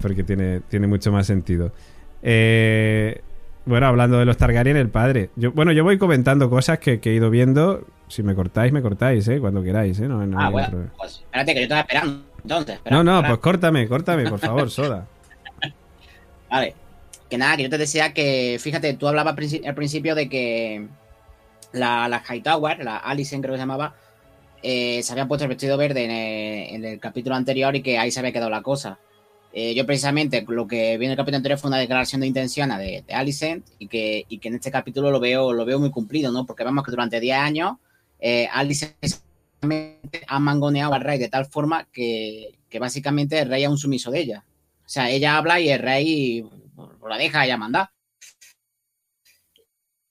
[0.00, 1.72] porque tiene, tiene mucho más sentido.
[2.22, 3.20] Eh,
[3.66, 5.28] bueno, hablando de los Targaryen, el padre.
[5.36, 7.86] Yo, bueno, yo voy comentando cosas que, he ido viendo.
[8.08, 9.40] Si me cortáis, me cortáis, ¿eh?
[9.40, 10.08] Cuando queráis, ¿eh?
[10.08, 12.22] No, ah, bueno, pues espérate, que yo estaba esperando.
[12.42, 15.06] Entonces, no, no, pues córtame, córtame, por favor, Soda.
[16.50, 16.74] vale.
[17.28, 20.88] Que nada, que yo te decía que, fíjate, tú hablabas al principio de que
[21.72, 23.94] la, la Hightower, la Alicent creo que se llamaba,
[24.62, 26.04] eh, se había puesto el vestido verde
[26.74, 28.98] en el capítulo anterior y que ahí se había quedado la cosa.
[29.52, 32.68] Eh, yo precisamente lo que vi en el capítulo anterior fue una declaración de intención
[32.70, 35.90] de, de Alicent y que, y que en este capítulo lo veo, lo veo muy
[35.90, 36.46] cumplido, ¿no?
[36.46, 37.72] Porque vemos que durante 10 años
[38.20, 38.48] eh,
[40.28, 44.10] ha mangoneado al rey de tal forma que, que, básicamente el rey es un sumiso
[44.10, 44.44] de ella.
[44.90, 46.44] O sea, ella habla y el rey
[47.08, 47.92] la deja ella manda.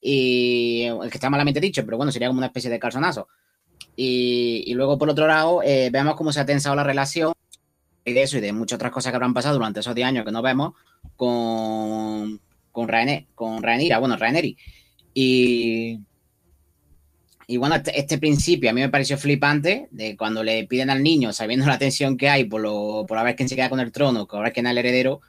[0.00, 3.28] Y el que está malamente dicho, pero bueno, sería como una especie de calzonazo.
[3.94, 7.34] Y, luego, por otro lado, eh, vemos cómo se ha tensado la relación
[8.06, 10.24] y de eso y de muchas otras cosas que habrán pasado durante esos 10 años
[10.24, 10.72] que no vemos
[11.14, 12.40] con,
[12.72, 12.88] con,
[13.34, 14.56] con bueno, Raineri.
[15.12, 16.00] Y,
[17.50, 21.02] y bueno, este, este, principio a mí me pareció flipante de cuando le piden al
[21.02, 23.80] niño, sabiendo la tensión que hay por, lo, por a ver quién se queda con
[23.80, 25.20] el trono, por a ver quién es el heredero,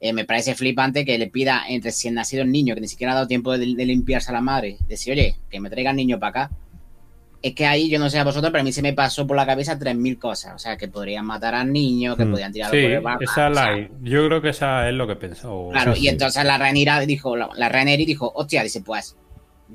[0.00, 3.12] eh, me parece flipante que le pida entre si nacido el niño, que ni siquiera
[3.12, 5.96] ha dado tiempo de, de limpiarse a la madre, decir, oye, que me traiga el
[5.96, 6.50] niño para acá
[7.42, 9.36] es que ahí, yo no sé a vosotros, pero a mí se me pasó por
[9.36, 10.54] la cabeza 3.000 cosas.
[10.54, 12.30] O sea, que podrían matar al niño, que mm.
[12.30, 13.24] podían tirar sí, por el barco.
[13.24, 15.68] Esa la, yo creo que esa es lo que pensó.
[15.72, 19.16] Claro, y entonces la Rhaenyra dijo, la, la dijo, hostia, dice, pues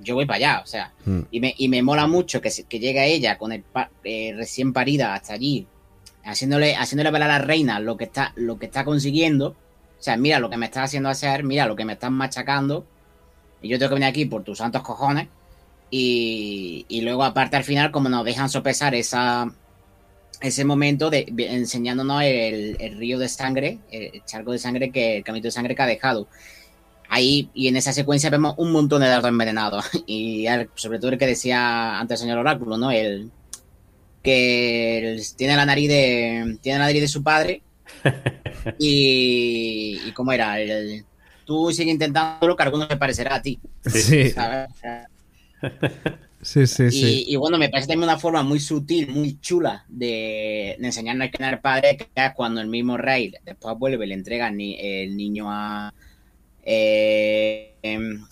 [0.01, 1.19] yo voy para allá, o sea, mm.
[1.31, 3.63] y, me, y me mola mucho que, que llegue ella con el
[4.03, 5.67] eh, recién parida hasta allí,
[6.25, 9.55] haciéndole, haciéndole ver a la reina lo que está, lo que está consiguiendo.
[9.99, 12.85] O sea, mira lo que me estás haciendo hacer, mira lo que me estás machacando.
[13.61, 15.27] Y yo tengo que venir aquí por tus santos cojones.
[15.89, 19.49] Y, luego, aparte, al final, como nos dejan sopesar esa,
[20.41, 25.43] ese momento de, enseñándonos el, río de sangre, el charco de sangre que el camino
[25.43, 26.27] de sangre que ha dejado.
[27.09, 29.85] Ahí, y en esa secuencia vemos un montón de dardos envenenados.
[30.07, 32.91] Y sobre todo el que decía antes el señor Oráculo, ¿no?
[32.91, 33.31] El
[34.21, 36.57] que tiene la nariz de.
[36.61, 37.61] Tiene la nariz de su padre.
[38.79, 41.05] y, y cómo era, el,
[41.45, 43.59] tú sigue intentándolo que alguno se parecerá a ti.
[43.85, 44.33] Sí.
[46.41, 47.25] Sí, sí, sí.
[47.27, 51.49] Y, bueno, me parece también una forma muy sutil, muy chula de, de enseñarnos a
[51.49, 55.45] el padre, que es cuando el mismo rey después vuelve y le entrega el niño
[55.49, 55.93] a,
[56.65, 57.75] eh,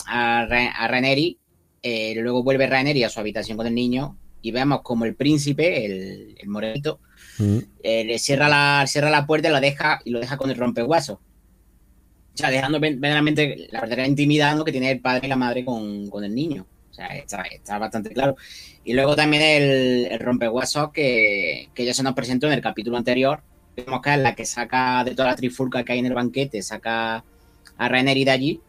[0.06, 1.38] a, a Reneri,
[1.82, 5.86] eh, luego vuelve Reneri a su habitación con el niño y vemos como el príncipe,
[5.86, 7.00] el, el morenito,
[7.38, 7.58] mm.
[7.82, 10.56] eh, le cierra la, cierra la puerta y lo deja, y lo deja con el
[10.56, 11.14] rompehueso.
[11.14, 16.10] O sea, dejando verdaderamente la verdadera intimidad que tiene el padre y la madre con,
[16.10, 16.66] con el niño.
[16.90, 18.36] O sea, está, bastante claro.
[18.84, 22.96] Y luego también el, el rompehuesos que, que, ya se nos presentó en el capítulo
[22.96, 23.42] anterior.
[23.76, 26.62] Vemos que es la que saca de toda la trifulca que hay en el banquete,
[26.62, 27.24] saca
[27.78, 28.60] a Rainer de allí.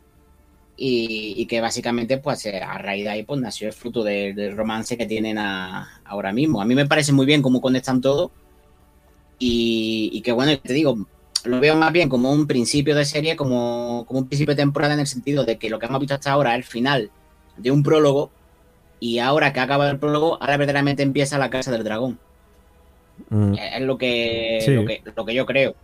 [0.77, 4.97] Y, que básicamente, pues eh, a raíz de ahí, pues nació el fruto del romance
[4.97, 6.61] que tienen ahora mismo.
[6.61, 8.31] A mí me parece muy bien cómo conectan todo.
[9.39, 10.97] Y, y que bueno, te digo,
[11.45, 14.93] lo veo más bien como un principio de serie, como, como un principio de temporada
[14.95, 17.11] en el sentido de que lo que hemos visto hasta ahora es el final
[17.57, 18.31] de un prólogo
[18.99, 22.19] y ahora que ha acabado el prólogo, ahora verdaderamente empieza la Casa del Dragón.
[23.29, 23.53] Mm.
[23.53, 24.73] Es lo que, Sí.
[24.73, 25.75] lo que, lo que yo creo.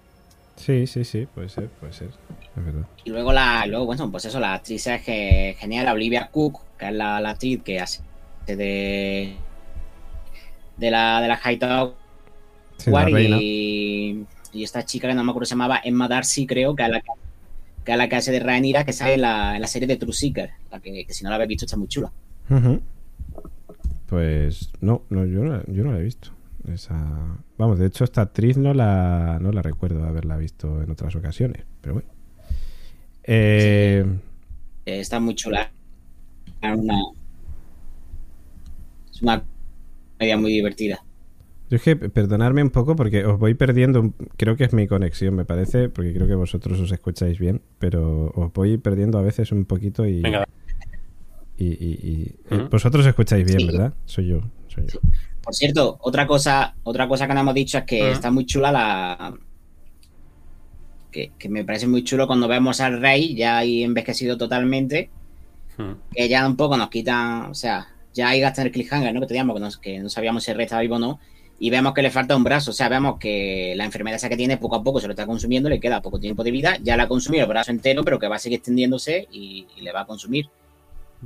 [0.56, 2.10] Sí, sí, sí, puede ser, puede ser.
[2.58, 2.86] Es verdad.
[3.06, 6.88] Y luego, la, luego bueno, pues eso, la actriz es ge- genial, Olivia Cook, que
[6.88, 8.02] es la, la actriz que hace
[8.46, 9.36] de,
[10.78, 11.94] de la de la Hightower
[12.78, 12.90] Sí,
[13.42, 16.90] y, y esta chica que no me acuerdo se llamaba Emma Darcy, creo, que es
[16.90, 17.12] la que,
[17.86, 19.98] que, es la que hace de Rhaenyra, que sale en la, en la serie de
[19.98, 22.12] True Seeker, la que, que si no la habéis visto está muy chula.
[24.08, 26.32] Pues no, no yo, no, yo no la he visto.
[26.68, 27.38] Esa...
[27.58, 31.66] Vamos, de hecho, esta actriz no la, no la recuerdo haberla visto en otras ocasiones,
[31.82, 32.10] pero bueno.
[33.24, 34.06] Eh,
[34.86, 35.72] está muy chula.
[36.62, 37.00] Es una,
[39.12, 39.44] es una
[40.18, 41.04] comedia muy divertida.
[41.70, 45.36] Yo es que perdonadme un poco porque os voy perdiendo, creo que es mi conexión,
[45.36, 49.52] me parece, porque creo que vosotros os escucháis bien, pero os voy perdiendo a veces
[49.54, 50.22] un poquito y...
[50.22, 50.46] Venga,
[51.58, 52.70] y, y- y- Ujú.
[52.70, 53.66] vosotros escucháis bien, Sí.
[53.68, 53.94] ¿verdad?
[54.06, 55.00] Soy yo, soy yo.
[55.42, 58.72] Por cierto, otra cosa, otra cosa que no hemos dicho es que está muy chula
[58.72, 59.34] la.
[61.12, 65.10] Que, que me parece muy chulo cuando vemos al rey ya ahí envejecido totalmente.
[65.78, 65.94] Hmm.
[66.14, 67.52] Que ya un poco nos quitan.
[67.52, 69.22] O sea, ya hay gastan el cliffhanger, ¿no?
[69.22, 71.20] Que teníamos, que no, que no sabíamos si el rey estaba vivo o no.
[71.60, 72.72] Y vemos que le falta un brazo.
[72.72, 75.26] O sea, vemos que la enfermedad esa que tiene poco a poco se lo está
[75.26, 76.78] consumiendo, le queda poco tiempo de vida.
[76.82, 79.82] Ya la ha consumido el brazo entero, pero que va a seguir extendiéndose y, y
[79.82, 80.50] le va a consumir.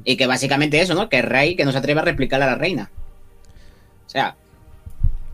[0.04, 1.08] Y que básicamente eso, ¿no?
[1.08, 2.91] Que el rey que no se atreve a replicar a la reina.
[4.06, 4.36] O sea,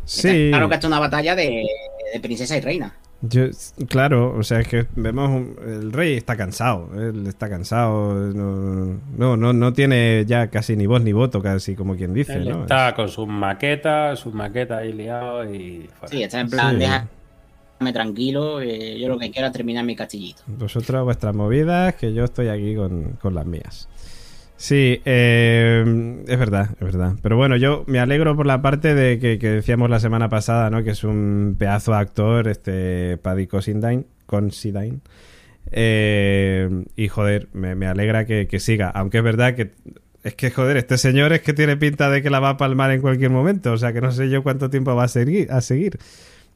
[0.05, 1.65] Sí, Claro que esto es una batalla de,
[2.13, 2.95] de princesa y reina.
[3.21, 3.43] Yo,
[3.87, 8.97] claro, o sea, es que vemos, un- el rey está cansado, él está cansado, no,
[9.17, 12.49] no, no, no tiene ya casi ni voz ni voto, casi como quien dice, Él
[12.49, 12.61] ¿no?
[12.61, 16.07] está con sus maquetas, sus maquetas ahí liados y fuera.
[16.07, 16.77] Sí, está en plan, Sí.
[16.79, 20.41] déjame tranquilo, eh, yo lo que quiero es terminar mi castillito.
[20.47, 23.87] Vosotros vuestras movidas, que yo estoy aquí con, con las mías.
[24.61, 27.15] Sí, eh, es verdad, es verdad.
[27.23, 30.83] Pero bueno, yo me alegro por la parte de que, decíamos la semana pasada, ¿no?
[30.83, 34.05] Que es un pedazo de actor, este Paddy Considine.
[34.27, 34.99] Considine.
[35.71, 38.91] Eh, y joder, me, me alegra que, que siga.
[38.91, 39.71] Aunque es verdad que
[40.21, 42.91] es que, joder, este señor es que tiene pinta de que la va a palmar
[42.91, 43.71] en cualquier momento.
[43.71, 45.51] O sea, que no sé yo cuánto tiempo va a seguir.
[45.51, 45.97] A seguir.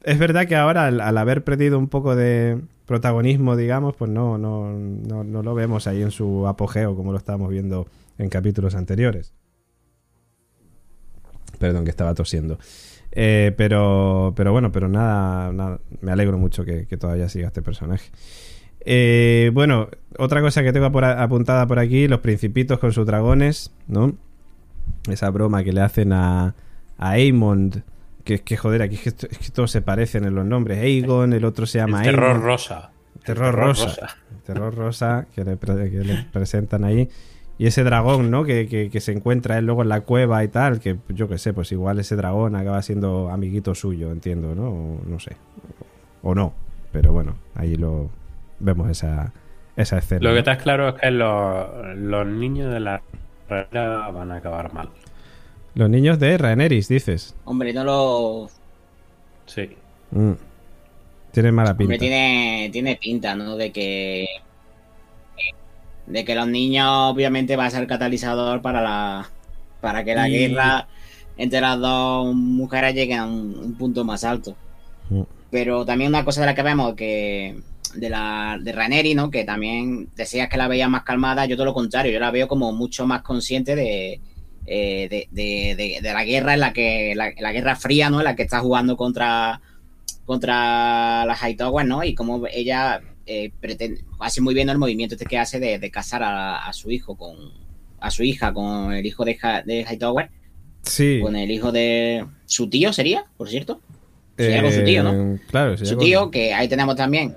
[0.03, 4.37] Es verdad que ahora, al, al haber perdido un poco de protagonismo, digamos, pues no,
[4.37, 8.75] no, no, no lo vemos ahí en su apogeo como lo estábamos viendo en capítulos
[8.75, 9.33] anteriores.
[11.59, 12.59] Perdón, que estaba tosiendo.
[13.11, 18.11] Eh, pero, pero bueno, pero nada, nada, me alegro mucho que, todavía siga este personaje.
[18.81, 24.15] Eh, bueno, otra cosa que tengo apuntada por aquí, los principitos con sus dragones, ¿no?
[25.09, 26.55] Esa broma que le hacen a,
[26.97, 27.83] a Aemond,
[28.25, 30.79] que es que joder, aquí es que, es que todos se parecen en los nombres.
[30.79, 32.43] Aegon, el otro se El llama terror Aemond.
[32.43, 32.89] rosa.
[33.15, 34.17] El Terror rosa.
[34.45, 37.09] Terror rosa que le, pre- que le presentan ahí.
[37.57, 38.43] Y ese dragón, ¿no?
[38.43, 40.79] Que, que- que se encuentra él luego en la cueva y tal.
[40.81, 44.69] Que yo qué sé, pues igual ese dragón acaba siendo amiguito suyo, entiendo, ¿no?
[44.69, 45.37] O no sé.
[46.21, 46.53] O no.
[46.91, 48.09] Pero bueno, ahí lo
[48.59, 49.31] vemos esa,
[49.75, 50.21] esa escena.
[50.21, 53.01] Lo que está claro es que los, los niños de la
[53.49, 54.89] regla van a acabar mal.
[55.75, 57.35] Los niños de Rhaenerys, dices.
[57.43, 58.49] Hombre, no lo.
[59.45, 59.69] Sí.
[60.11, 60.31] Mm.
[61.31, 61.83] Tienen mala pinta.
[61.83, 63.57] Hombre, tiene, tiene pinta, ¿no?
[63.57, 64.25] De que.
[66.07, 69.29] De que los niños, obviamente, va a ser catalizador para la.
[69.81, 70.87] Para que la Y- guerra
[71.37, 74.55] entre las dos mujeres llegue a un, un punto más alto.
[75.09, 75.23] Mm.
[75.51, 77.59] Pero también una cosa de la que vemos que
[77.95, 79.29] de la de Raneri, ¿no?
[79.29, 82.47] Que también decías que la veía más calmada, yo todo lo contrario, yo la veo
[82.47, 84.19] como mucho más consciente de,
[84.67, 88.19] eh, de, de- de- de la guerra en la que la, la guerra fría, ¿no?
[88.19, 89.61] En la que está jugando contra
[90.25, 92.03] contra las Hightower, ¿no?
[92.03, 95.91] Y como ella eh, pretende, hace muy bien el movimiento este que hace de, de
[95.91, 97.35] casar a, a su hijo con
[97.99, 100.29] a su hija con el hijo de, Ha- de Hightower,
[100.83, 101.19] Sí.
[101.21, 103.81] con el hijo de su tío sería, por cierto.
[104.37, 105.35] Sería con su tío, ¿no?
[105.35, 107.35] Eh, Claro, sería su con- tío, que ahí tenemos también.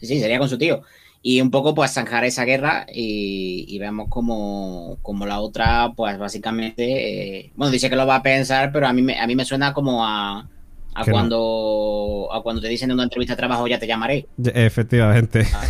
[0.00, 0.82] Sí, sí, sería con su tío.
[1.20, 6.16] Y un poco, pues, zanjar esa guerra y, y vemos como, como la otra, pues,
[6.18, 9.34] básicamente, eh, bueno, dice que lo va a pensar, pero a mí me, a mí
[9.34, 10.48] me suena como a,
[10.94, 11.12] a no.
[11.12, 14.26] cuando a cuando te dicen en una entrevista de trabajo, ya te llamaré.
[14.54, 15.46] Efectivamente.
[15.52, 15.64] Ah,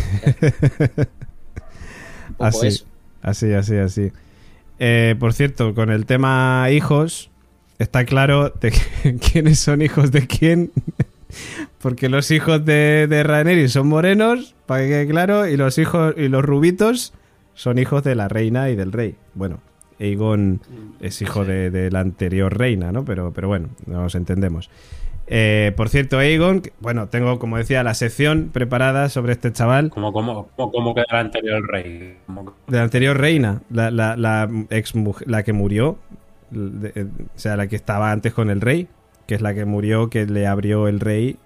[2.47, 2.67] Así.
[2.67, 2.85] eso.
[3.21, 4.11] Así, así, así.
[4.79, 7.29] Eh, por cierto, con el tema hijos,
[7.79, 8.73] está claro de
[9.31, 10.71] quiénes son hijos de quién.
[11.81, 16.13] Porque los hijos de, de Rhaenyra son morenos, para que quede claro, y los hijos
[16.17, 17.13] y los rubitos
[17.53, 19.15] son hijos de la reina y del rey.
[19.33, 19.59] Bueno,
[19.99, 20.61] Aegon
[20.99, 23.05] es hijo de, de la anterior reina, ¿no?
[23.05, 24.69] Pero, pero bueno, nos entendemos.
[25.31, 29.91] Eh, por cierto, Aegon, bueno, tengo, como decía, la sección preparada sobre este chaval
[30.55, 32.17] como que el anterior rey.
[32.25, 35.99] Como- de la anterior reina, la, la, la ex mujer- la que murió,
[36.49, 38.87] de- eh, o sea, la que estaba antes con el rey,
[39.29, 41.37] que es la que murió, que le abrió el rey,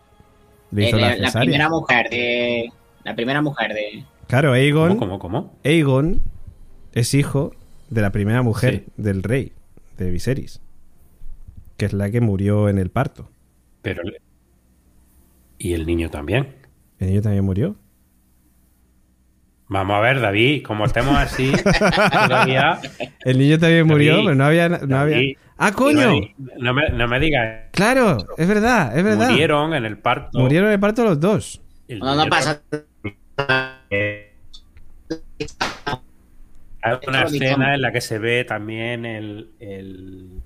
[0.71, 2.69] le hizo Eh, la la, primera mujer de.
[3.03, 4.05] La primera mujer de.
[4.27, 5.53] Claro, Aegon, ¿Cómo, cómo, cómo?
[5.65, 6.21] Aegon
[6.93, 7.51] es hijo
[7.89, 8.91] de la primera mujer Sí.
[8.95, 9.51] del rey,
[9.97, 10.61] de Viserys,
[11.75, 13.29] que es la que murió en el parto.
[13.81, 14.01] Pero...
[15.57, 16.55] Y el niño también.
[16.99, 17.75] ¿El niño también murió?
[19.69, 21.51] Vamos a ver, David, como estemos así
[22.27, 22.79] todavía...
[23.25, 24.69] El niño también murió, David, pero no había...
[24.69, 25.35] No había...
[25.57, 26.11] ¡Ah, coño!
[26.59, 27.69] no me- no me digas.
[27.71, 29.29] Claro, es verdad, es verdad.
[29.29, 30.37] Murieron en el parto.
[30.39, 31.61] Murieron en el parto los dos.
[31.87, 32.61] El No, no pasa.
[33.35, 34.23] también.
[36.81, 40.41] Hay una escena en la que se ve también el, el,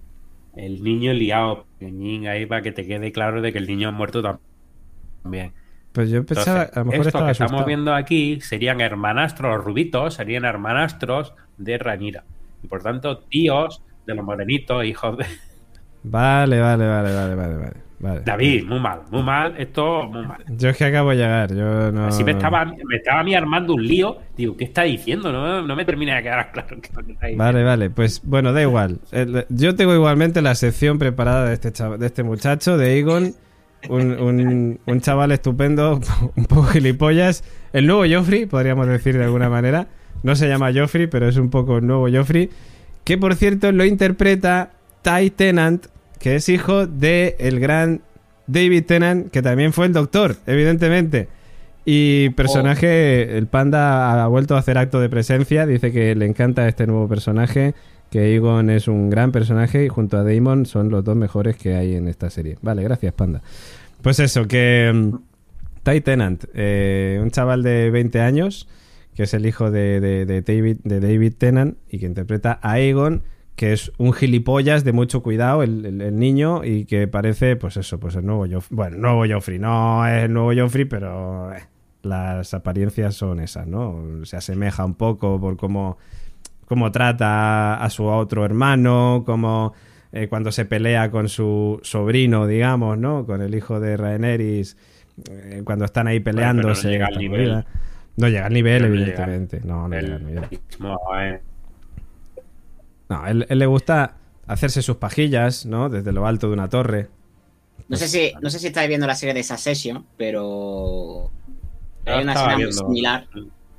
[0.55, 3.91] el niño liado pequeñín ahí para que te quede claro de que el niño ha
[3.91, 5.53] muerto también.
[5.97, 7.45] Pues yo pensaba, Entonces, a lo mejor esto que asustado.
[7.47, 12.23] estamos viendo aquí serían hermanastros, los rubitos serían hermanastros de Ranira.
[12.61, 15.25] Y por tanto, tíos de los morenitos, hijos de
[16.03, 17.73] Vale, vale, vale, vale, vale, vale.
[17.99, 18.21] vale.
[18.23, 18.65] David.
[18.67, 20.43] Muy mal, muy mal, esto muy mal.
[20.49, 22.05] Yo es que acabo de llegar, yo no...
[22.05, 24.17] Así me estaba, me estaba a mí armando un lío.
[24.37, 25.31] Digo, ¿qué está diciendo?
[25.31, 27.43] No, no me termina de quedar claro qué está diciendo.
[27.43, 28.99] Vale, vale, pues bueno, da igual.
[29.49, 33.33] Yo tengo igualmente la sección preparada de este, chava- de este muchacho, de Egon,
[33.89, 35.99] un, un- un chaval estupendo,
[36.35, 37.43] un poco gilipollas.
[37.73, 39.87] El nuevo Joffrey, podríamos decir de alguna manera.
[40.23, 42.49] No se llama Joffrey, pero es un poco el nuevo Joffrey.
[43.03, 45.85] Que por cierto lo interpreta Ty Tennant,
[46.19, 48.01] que es hijo de el gran
[48.47, 51.27] David Tennant, que también fue el doctor, evidentemente.
[51.85, 56.67] Y personaje, el panda ha vuelto a hacer acto de presencia, dice que le encanta
[56.67, 57.75] este nuevo personaje,
[58.11, 61.75] que Egon es un gran personaje y junto a Damon son los dos mejores que
[61.75, 62.57] hay en esta serie.
[62.61, 63.41] Vale, gracias panda.
[64.01, 65.15] Pues eso, que mm,
[65.83, 68.67] Ty Tennant, eh, un chaval de 20 años,
[69.15, 73.23] que es el hijo de, de- David, de David Tennant y que interpreta a Aegon,
[73.55, 78.15] que es un gilipollas de mucho cuidado, el niño, y que parece, pues eso, pues
[78.15, 78.75] el nuevo Joffrey.
[78.75, 81.63] Bueno, el nuevo Joffrey, no es el nuevo Joffrey, pero eh,
[82.03, 84.23] las apariencias son esas, ¿no?
[84.25, 85.97] Se asemeja un poco por cómo,
[86.67, 89.73] cómo trata a su otro hermano, cómo
[90.11, 93.25] eh, cuando se pelea con su sobrino, digamos, ¿no?
[93.25, 94.77] Con el hijo de Rhaenerys,
[95.31, 96.89] eh, cuando están ahí pero no peleándose.
[96.89, 97.65] llega al nivel.
[98.17, 99.01] No llega al nivel, No llega.
[99.01, 99.61] evidentemente.
[99.63, 100.43] No, no llega al El nivel.
[101.19, 101.41] eh,
[103.09, 104.15] No, él, él le gusta
[104.47, 105.89] hacerse sus pajillas, ¿no?
[105.89, 107.09] Desde lo alto de una torre.
[107.89, 111.29] No sé si, no sé si estáis viendo la serie de Succession, pero
[112.05, 113.27] hay una escena muy similar.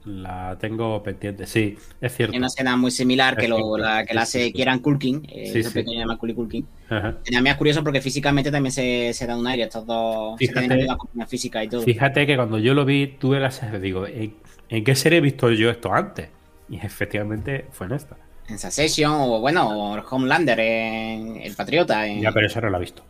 [0.08, 2.32] La tengo pendiente, sí, es cierto.
[2.32, 4.52] Hay una escena muy similar que, lo, la, que la hace.
[4.54, 5.74] Kieran Culkin, eh, Sí, ese sí.
[5.74, 6.66] pequeño de Macaulay Culkin.
[6.88, 7.16] Ajá.
[7.30, 10.66] También es curioso porque físicamente también se, se da un aire, estos dos se Fíjate.
[10.66, 11.82] tienen la misma física y todo.
[11.82, 14.34] Fíjate que cuando yo lo vi, tuve la digo, ¿en,
[14.70, 16.30] en qué serie he visto yo esto antes?
[16.70, 18.16] Y efectivamente fue en esta.
[18.48, 22.06] En Succession, o bueno, o Homelander, en El Patriota.
[22.06, 22.22] En...
[22.22, 23.02] Ya, pero esa no la he visto.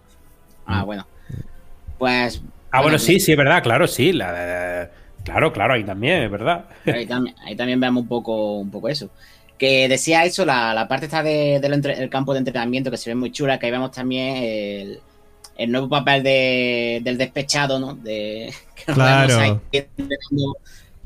[0.67, 1.07] Ah, bueno.
[1.97, 2.43] Pues.
[2.71, 4.13] Ah, bueno, bueno, sí, sí, es verdad, claro, sí.
[4.13, 4.89] La, de-
[5.29, 6.65] claro, claro, ahí también, es verdad.
[6.87, 9.11] Ahí también, ahí también vemos un poco, un poco eso.
[9.59, 12.97] Que decía eso, la, la parte está de, del entre- el campo de entrenamiento que
[12.97, 15.01] se ve muy chula, que ahí vemos también el,
[15.57, 17.95] el nuevo papel de, del despechado, ¿no?
[17.95, 19.27] De, que lo Claro.
[19.29, 20.57] vemos ahí entrenando,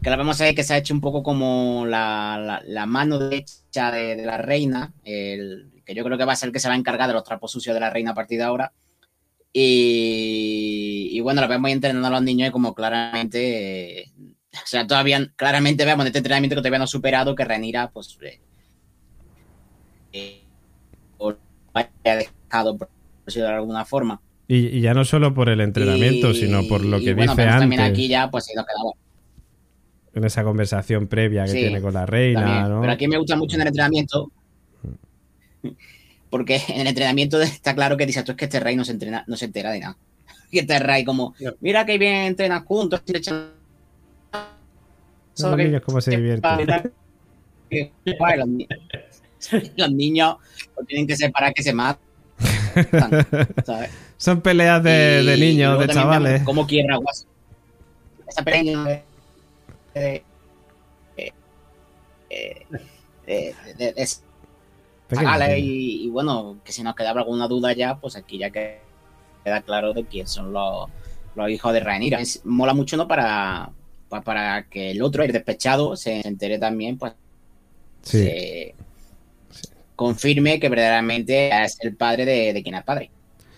[0.03, 3.19] que lo vemos ahí que se ha hecho un poco como la, la- la mano
[3.19, 6.61] derecha de, de la reina, el, que yo creo que va a ser el que
[6.61, 8.73] se va a encargar de los trapos sucios de la reina a partir de ahora.
[9.53, 14.13] Y, y bueno, lo vemos entrenando a los niños y como claramente, eh,
[14.55, 17.91] o sea, todavía claramente vemos en este entrenamiento que todavía no ha superado que Renira,
[17.91, 18.41] pues, eh,
[20.13, 20.43] eh,
[21.19, 21.35] o
[21.75, 22.89] haya dejado por
[23.27, 24.21] decirlo de alguna forma.
[24.49, 27.43] Y, y ya no solo por el entrenamiento, Y- sino por lo que bueno, dice
[27.43, 28.95] antes, También aquí ya, pues nos quedamos.
[30.15, 32.69] en esa conversación previa que Sí, tiene con la reina.
[32.69, 32.81] ¿no?
[32.81, 34.31] Pero aquí me gusta mucho en el entrenamiento.
[36.33, 38.93] Porque en el entrenamiento está claro que dice tú es que este rey no se
[38.93, 39.99] entrena, no se entera de nada.
[40.51, 43.51] Y este rey como, mira que bien entrenan juntos, y le echan-
[45.39, 46.67] Los niños cómo se divierten.
[48.39, 48.69] Los, ni-
[49.77, 50.37] los niños
[50.79, 52.01] lo tienen que separar que se matan.
[53.67, 53.91] ¿sabes?
[54.17, 56.43] Son peleas de, niños, de chavales.
[56.45, 57.27] Cómo quiebra Guas.
[58.27, 59.03] Esa pelea de,
[59.95, 60.25] de,
[63.27, 64.07] de, de-
[65.59, 68.81] y, y bueno, que si nos quedaba alguna duda ya, pues aquí ya que-
[69.45, 70.89] queda claro de quién son los,
[71.35, 72.21] los hijos de Rhaenyra.
[72.21, 73.09] Es- mola mucho, ¿no?
[73.09, 73.71] Para,
[74.09, 77.13] pa- para que el otro, el despechado, se entere también, pues
[78.03, 78.19] Sí.
[78.25, 78.75] se
[79.97, 83.11] confirme que verdaderamente es el padre de, de quien es padre.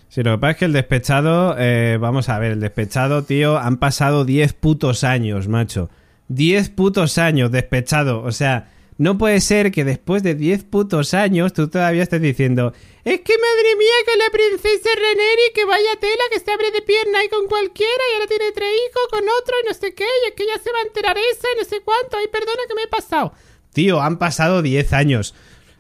[0.09, 3.59] Sí, lo que pasa es que el despechado, eh, vamos a ver, el despechado, tío,
[3.59, 5.91] han pasado 10 putos años, macho.
[6.29, 8.23] 10 putos años despechado.
[8.23, 12.73] O sea, no puede ser que después de 10 putos años tú todavía estés diciendo,
[13.05, 16.83] es que madre mía, que la princesa Reneri, que vaya tela, que se abre de
[16.83, 20.05] pierna ahí con cualquiera y ahora tiene tres hijos con otro y no sé qué,
[20.05, 22.63] y es que ya se va a enterar esa y no sé cuánto, ay, perdona
[22.69, 23.33] que me he pasado.
[23.73, 25.35] Tío, han pasado 10 años.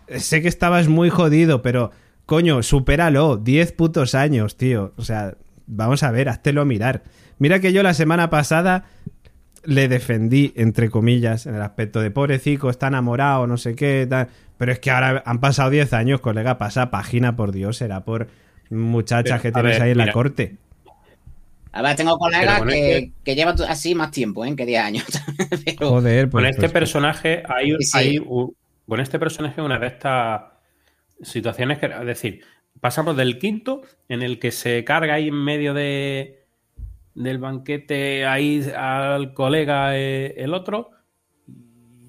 [0.08, 1.92] Eh, Sé que estabas muy jodido, pero
[2.26, 3.36] coño, supéralo.
[3.36, 4.92] 10 putos años, tío.
[4.96, 5.36] O sea,
[5.66, 7.04] vamos a ver, háztelo mirar.
[7.38, 8.86] Mira que yo la semana pasada
[9.66, 14.28] le defendí, entre comillas, en el aspecto de pobrecico, está enamorado, no sé qué, tal.
[14.58, 18.28] Pero es que ahora han pasado 10 años, colega, pasa página, por Dios, será por
[18.70, 20.56] muchachas Pero, que tienes ver, ahí en la corte.
[21.72, 24.54] A ver, tengo colegas que, este- que llevan así más tiempo, ¿eh?
[24.54, 25.04] Que 10 años.
[25.64, 27.98] Pero- Joder, pues, con este pues- personaje hay, sí.
[27.98, 28.54] hay un-
[28.86, 30.42] con este personaje una de estas
[31.22, 32.42] situaciones que, es decir,
[32.80, 36.43] pasamos del quinto en el que se carga ahí en medio de
[37.14, 40.90] del banquete ahí al colega eh, el otro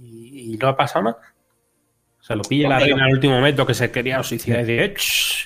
[0.01, 1.17] y, y no ha pasado nada.
[2.19, 4.97] Se lo pilla la reina el último momento que se quería suicidar y dice, "Ech,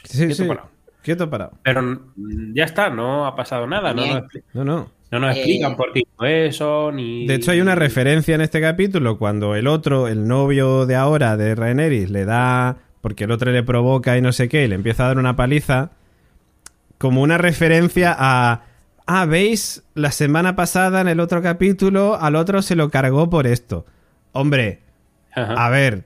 [0.06, 0.46] Sí, quieto sí.
[0.46, 0.70] parado".
[1.02, 1.52] Quieto parado.
[1.64, 4.06] Pero mm, ya está, no ha pasado nada, no
[4.54, 4.92] No, no.
[5.12, 7.26] no nos Eh, explican por qué hizo eso, ni...
[7.28, 11.36] De hecho, hay una referencia en este capítulo cuando el otro, el novio de ahora
[11.38, 12.78] de Rhaenerys, le da.
[13.02, 15.36] Porque el otro le provoca y no sé qué, y le empieza a dar una
[15.38, 15.92] paliza.
[16.98, 18.64] Como una referencia a.
[19.12, 23.48] Ah, veis, la semana pasada en el otro capítulo, al otro se lo cargó por
[23.48, 23.86] esto.
[24.32, 24.82] Hombre,
[25.34, 25.54] Ajá.
[25.66, 26.04] a ver.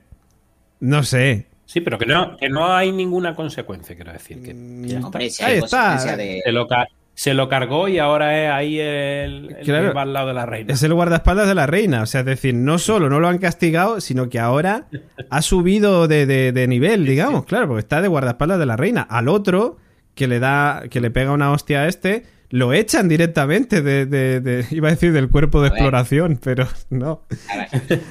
[0.80, 1.46] No sé.
[1.66, 4.42] Sí, pero que no, que no hay ninguna consecuencia, quiero decir.
[4.42, 5.06] Que Mm, ya está.
[5.06, 5.76] Hombre, si Ahí hay está.
[5.92, 6.66] consecuencia de- Se, lo
[7.14, 9.88] se lo cargó y ahora es ahí el, el Claro.
[9.88, 10.72] que va al lado de la reina.
[10.74, 12.02] Es el guardaespaldas de la reina.
[12.02, 14.86] O sea, es decir, no solo no lo han castigado, sino que ahora
[15.30, 19.02] ha subido de, de- de nivel, digamos, claro, porque está de guardaespaldas de la reina.
[19.02, 19.76] Al otro,
[20.14, 24.40] que le da, que le pega una hostia a este, lo echan directamente de, de-
[24.40, 27.26] de- iba a decir del cuerpo de exploración, pero no.
[27.50, 27.68] A ver,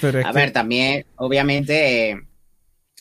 [0.00, 2.20] Pero a que- ver, también, obviamente, eh,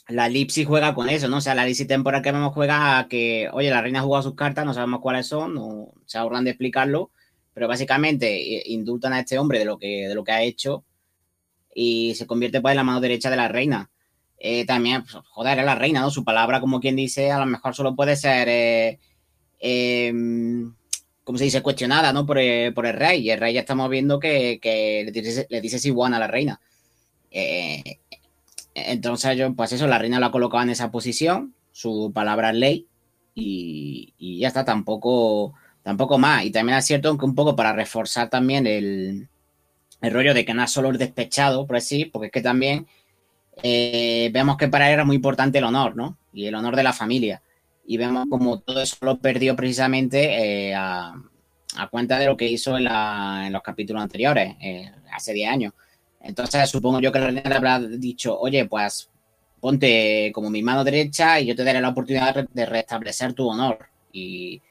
[0.09, 1.37] la Lipsy juega con eso, ¿no?
[1.37, 4.23] O sea, la Lipsy temporal que vemos juega a que, oye, la reina ha jugado
[4.23, 7.11] sus cartas, no sabemos cuáles son, no se ahorran de explicarlo,
[7.53, 10.83] pero básicamente eh, indultan a este hombre de lo que, de lo que ha hecho
[11.73, 13.89] y se convierte pues en la mano derecha de la reina.
[14.39, 16.09] Eh, también, pues, joder, es la reina, ¿no?
[16.09, 18.99] Su palabra, como quien dice, a lo mejor solo puede ser, eh,
[19.59, 20.11] eh,
[21.23, 21.61] ¿cómo se dice?
[21.61, 22.25] Cuestionada, ¿no?
[22.25, 23.21] Por el, rey.
[23.21, 26.59] Y el rey ya estamos viendo que, le dice, le dice a la reina.
[27.31, 27.99] Eh,
[28.73, 32.55] entonces, yo, pues eso, la reina la ha colocado en esa posición, su palabra es
[32.55, 32.87] ley,
[33.35, 35.53] y, ya está, tampoco,
[35.83, 36.45] tampoco más.
[36.45, 39.27] Y también es cierto que un poco para reforzar también el,
[40.01, 42.87] el rollo de que no es solo el despechado, por así, porque es que también
[43.63, 46.17] eh, vemos que para él era muy importante el honor, ¿no?
[46.33, 47.41] Y el honor de la familia.
[47.89, 51.13] Y vemos como todo eso lo perdió precisamente eh, a,
[51.77, 55.49] a cuenta de lo que hizo en, la- en los capítulos anteriores, eh, hace 10
[55.51, 55.73] años.
[56.21, 59.09] Entonces supongo yo que la le habrá dicho, oye, pues
[59.59, 63.79] ponte como mi mano derecha y yo te daré la oportunidad de restablecer tu honor
[64.13, 64.61] y,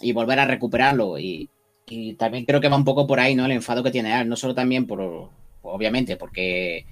[0.00, 1.18] y volver a recuperarlo.
[1.18, 1.48] Y,
[1.86, 3.44] y también creo que va un poco por ahí, ¿no?
[3.46, 5.30] El enfado que tiene él, no solo también por,
[5.62, 6.86] obviamente, porque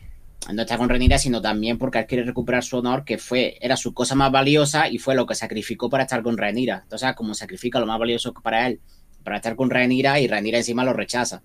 [0.52, 3.76] no está con Renira, sino también porque él quiere recuperar su honor, que fue, era
[3.76, 6.80] su cosa más valiosa y fue lo que sacrificó para estar con Renira.
[6.82, 8.80] Entonces, como sacrifica lo más valioso para él,
[9.22, 11.42] para estar con Renira y Renira encima lo rechaza.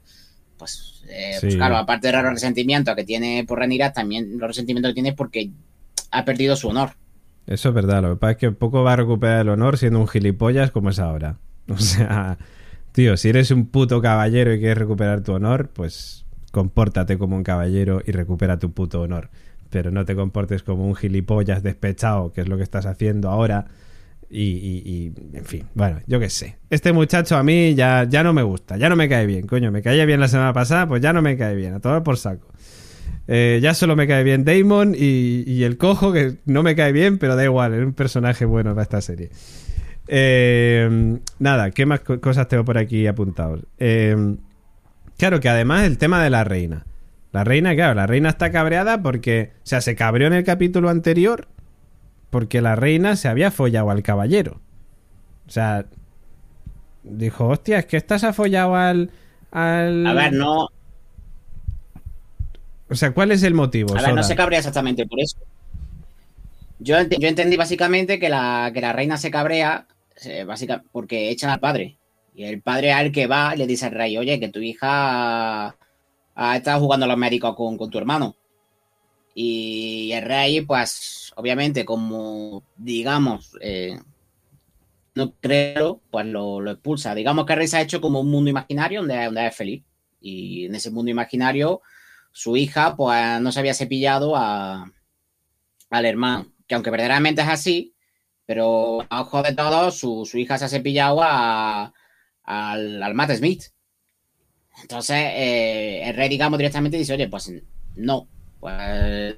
[0.58, 4.89] Pues, eh, pues claro, aparte de los resentimientos que tiene por Renira, también los resentimientos
[4.89, 5.52] que tiene porque
[6.12, 6.91] ha perdido su honor.
[7.47, 10.00] Eso es verdad, lo que pasa es que poco va a recuperar el honor siendo
[10.00, 11.38] un gilipollas como es ahora.
[11.70, 12.39] O sea,
[12.93, 17.43] tío, si eres un puto caballero y quieres recuperar tu honor, pues compórtate como un
[17.43, 19.30] caballero y recupera tu puto honor.
[19.70, 23.66] Pero no te comportes como un gilipollas despechado, que es lo que estás haciendo ahora.
[24.32, 24.84] Y, y-
[25.34, 26.58] y, en fin, bueno, yo qué sé.
[26.70, 29.72] Este muchacho a mí ya, ya no me gusta, ya no me cae bien, coño.
[29.72, 32.18] Me caía bien la semana pasada, pues ya no me cae bien, a tomar por
[32.18, 32.47] saco.
[33.28, 37.18] Eh, ya solo me cae bien Damon y, el cojo, que no me cae bien,
[37.20, 39.30] pero da igual, es un personaje bueno para esta serie.
[40.08, 43.62] Eh, nada, ¿qué más co- cosas tengo por aquí apuntados?
[43.78, 44.36] Eh,
[45.20, 46.88] claro que además el tema de la reina.
[47.32, 50.89] La reina, claro, la reina está cabreada porque, o sea, se cabreó en el capítulo
[50.89, 51.47] anterior
[52.32, 54.61] porque la reina se había follado al caballero.
[55.47, 55.86] O sea,
[57.03, 59.11] dijo, hostia, es que esta se ha follado al...
[59.51, 60.07] al...
[60.07, 60.70] A ver, no,
[62.89, 63.95] O sea, ¿cuál es el motivo?
[63.95, 65.38] A ver, no se cabrea exactamente por eso.
[66.80, 69.86] Yo, ent- yo entendí básicamente que la, que la reina se cabrea
[70.24, 71.99] eh, básica, porque echan al padre.
[72.39, 75.75] Y el padre al que va le dice al rey, oye, que tu hija
[76.35, 78.37] ha estado jugando a los médicos con, con tu hermano.
[79.35, 83.99] Y el rey, pues, obviamente, como, digamos, eh,
[85.15, 87.13] no creo, pues lo, expulsa.
[87.13, 89.83] Digamos que Rey se ha hecho como un mundo imaginario donde, donde es feliz.
[90.21, 91.81] Y en ese mundo imaginario,
[92.31, 94.89] su hija, pues no se había cepillado a,
[95.89, 96.53] al hermano.
[96.65, 97.95] Que aunque verdaderamente es así,
[98.45, 101.93] pero a ojo de todos, su, su hija se ha cepillado a,
[102.50, 103.64] al, al Matt Smith.
[104.82, 107.52] Entonces, eh, el rey, digamos, directamente dice, oye, pues
[107.95, 108.28] no,
[108.60, 109.36] pues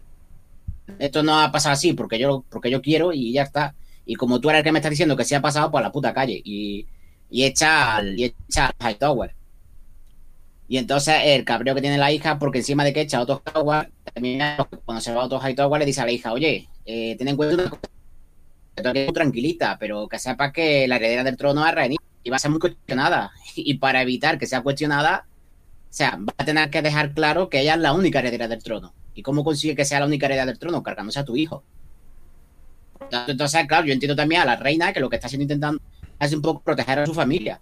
[0.99, 3.75] esto no ha pasado así porque yo, porque yo quiero y ya está.
[4.05, 5.87] Y como tú eres el que me estás diciendo que se ha pasado, pues a
[5.87, 6.41] la puta calle.
[6.43, 6.87] Y,
[7.29, 9.35] y echa al, echa al Hightower.
[10.67, 13.41] Y entonces el cabreo que tiene la hija, porque encima de que echa a Otto
[13.45, 13.91] Hightower,
[14.85, 17.35] cuando se va a Otto Hightower le dice a la hija, oye, eh, ten en
[17.35, 22.10] cuenta una cosa, que tranquilita, pero que sepa que la heredera del trono es Rhaenyra
[22.23, 23.31] y va a ser muy cuestionada.
[23.55, 27.59] Y para evitar que sea cuestionada, o sea, va a tener que dejar claro que
[27.59, 28.93] ella es la única heredera del trono.
[29.13, 30.81] ¿Y cómo consigue que sea la única heredera del trono?
[30.81, 31.63] Cargándose a tu hijo.
[33.27, 35.81] Entonces, claro, yo entiendo también a la reina que lo que está haciendo intentando
[36.17, 37.59] es un poco proteger a su familia.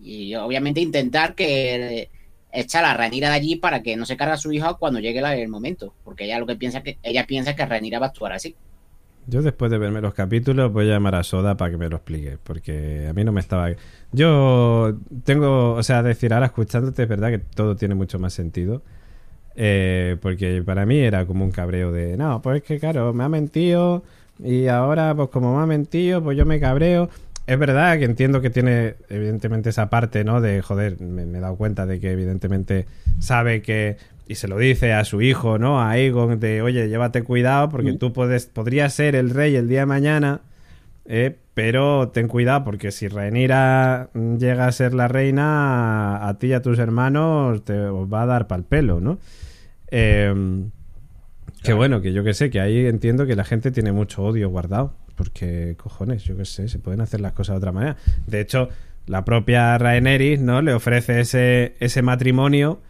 [0.00, 2.08] Y obviamente intentar que
[2.52, 5.18] echar a Ranira de allí para que no se cargue a su hijo cuando llegue
[5.18, 5.94] el momento.
[6.04, 8.54] Porque ella lo que piensa que ella piensa que Ranira va a actuar así.
[9.28, 11.96] Yo después de verme los capítulos voy a llamar a Soda para que me lo
[11.96, 13.68] explique, porque a mí no me estaba...
[14.10, 18.80] Yo tengo, o sea, decir ahora escuchándote es verdad que todo tiene mucho más sentido,
[19.54, 23.22] eh, porque para mí era como un cabreo de, no, pues es que claro, me
[23.22, 24.02] ha mentido
[24.42, 27.10] y ahora pues como me ha mentido, pues yo me cabreo.
[27.46, 30.40] Es verdad que entiendo que tiene evidentemente esa parte, ¿no?
[30.40, 32.86] De, joder, me, me he dado cuenta de que evidentemente
[33.18, 33.98] sabe que
[34.28, 35.80] y se lo dice a su hijo, ¿no?
[35.80, 39.80] A Aegon, de, oye, llévate cuidado porque tú puedes, podrías ser el rey el día
[39.80, 40.42] de mañana,
[41.06, 46.52] eh, pero ten cuidado porque si Rhaenyra llega a ser la reina, a, ti y
[46.52, 49.18] a tus hermanos te os va a dar pal pelo, ¿no?
[49.90, 50.62] Eh,
[51.62, 54.50] Que bueno, que yo que sé, que ahí entiendo que la gente tiene mucho odio
[54.50, 57.96] guardado, porque cojones, yo que sé, se pueden hacer las cosas de otra manera.
[58.26, 58.68] De hecho,
[59.06, 60.60] la propia Rhaenyra, ¿no?
[60.60, 62.82] Le ofrece ese, ese matrimonio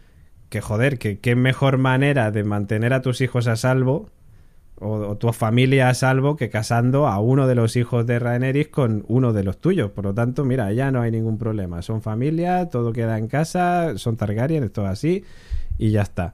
[0.49, 4.09] que joder, que qué mejor manera de mantener a tus hijos a salvo
[4.79, 9.03] o, tu familia a salvo que casando a uno de los hijos de Rhaenerys con
[9.07, 9.91] uno de los tuyos.
[9.91, 11.81] Por lo tanto, mira, ya no hay ningún problema.
[11.81, 15.23] Son familia, todo queda en casa, son Targaryen, esto así
[15.77, 16.33] y ya está.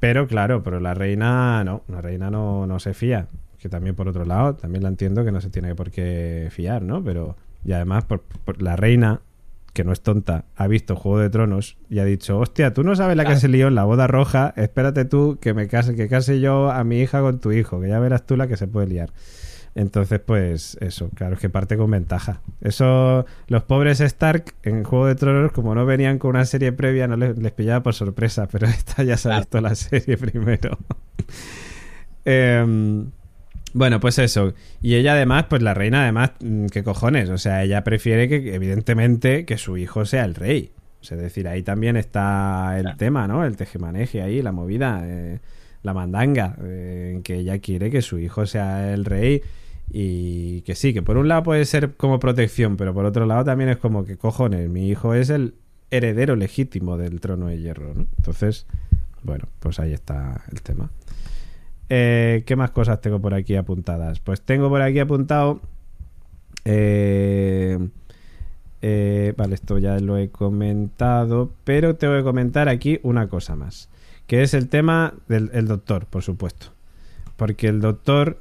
[0.00, 3.28] Pero claro, pero la reina no, la reina no, no se fía.
[3.58, 6.82] Que también por otro lado, también la entiendo que no se tiene por qué fiar,
[6.82, 7.02] ¿no?
[7.02, 9.20] Pero, y además, por, por la reina
[9.74, 12.94] que no es tonta, ha visto Juego de Tronos y ha dicho, hostia, tú no
[12.94, 16.08] sabes la que se lió en la boda roja, espérate tú que me case, que
[16.08, 18.68] case yo a mi hija con tu hijo, que ya verás tú la que se
[18.68, 19.10] puede liar.
[19.74, 22.40] Entonces, pues eso, claro, es que parte con ventaja.
[22.60, 27.08] Eso, los pobres Stark en Juego de Tronos, como no venían con una serie previa,
[27.08, 30.78] no les, les pillaba por sorpresa, pero esta ya se ha visto la serie primero.
[32.24, 33.04] eh,
[33.74, 34.54] bueno, pues eso.
[34.80, 36.32] Y ella además, pues la reina además,
[36.70, 37.28] ¿qué cojones?
[37.28, 40.70] O sea, ella prefiere que, evidentemente, que su hijo sea el rey.
[41.00, 42.96] O sea, es decir, ahí también está el claro.
[42.96, 43.44] tema, ¿no?
[43.44, 45.40] El tejemaneje ahí, la movida, eh,
[45.82, 49.42] la mandanga, eh, en que ella quiere que su hijo sea el rey
[49.90, 53.44] y que sí, que por un lado puede ser como protección, pero por otro lado
[53.44, 55.54] también es como que cojones, mi hijo es el
[55.90, 58.06] heredero legítimo del trono de hierro, ¿no?
[58.16, 58.66] Entonces,
[59.22, 60.90] bueno, pues ahí está el tema.
[61.88, 64.20] Eh, ¿Qué más cosas tengo por aquí apuntadas?
[64.20, 65.60] Pues tengo por aquí apuntado.
[66.64, 67.78] Eh,
[68.82, 71.52] eh, vale, esto ya lo he comentado.
[71.64, 73.88] Pero tengo que comentar aquí una cosa más.
[74.26, 76.68] Que es el tema del el doctor, por supuesto.
[77.36, 78.38] Porque el doctor.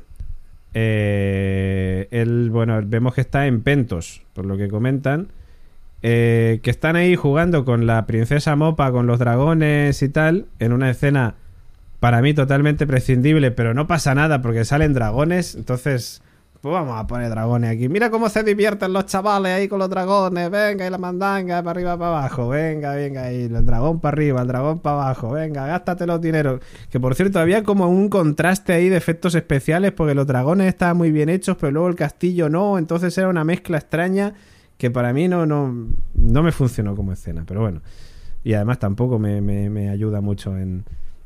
[0.75, 5.27] Eh, él, bueno, vemos que está en Pentos, por lo que comentan.
[6.01, 10.47] que están ahí jugando con la princesa Mopa, con los dragones y tal.
[10.59, 11.35] En una escena
[12.03, 16.21] para mí totalmente prescindible, pero no pasa nada porque salen dragones, entonces
[16.59, 17.87] pues vamos a poner dragones aquí.
[17.87, 21.71] Mira cómo se divierten los chavales ahí con los dragones, venga y la mandanga para
[21.71, 25.65] arriba para abajo, venga, venga y el dragón para arriba, el dragón para abajo, venga,
[25.65, 26.59] gástate los dineros.
[26.89, 30.97] Que por cierto había como un contraste ahí de efectos especiales porque los dragones estaban
[30.97, 34.33] muy bien hechos, pero luego el castillo no, entonces era una mezcla extraña
[34.77, 35.73] que para mí no, no,
[36.15, 37.81] no me funcionó como escena, pero bueno.
[38.43, 40.83] Y además tampoco me, me, me ayuda mucho en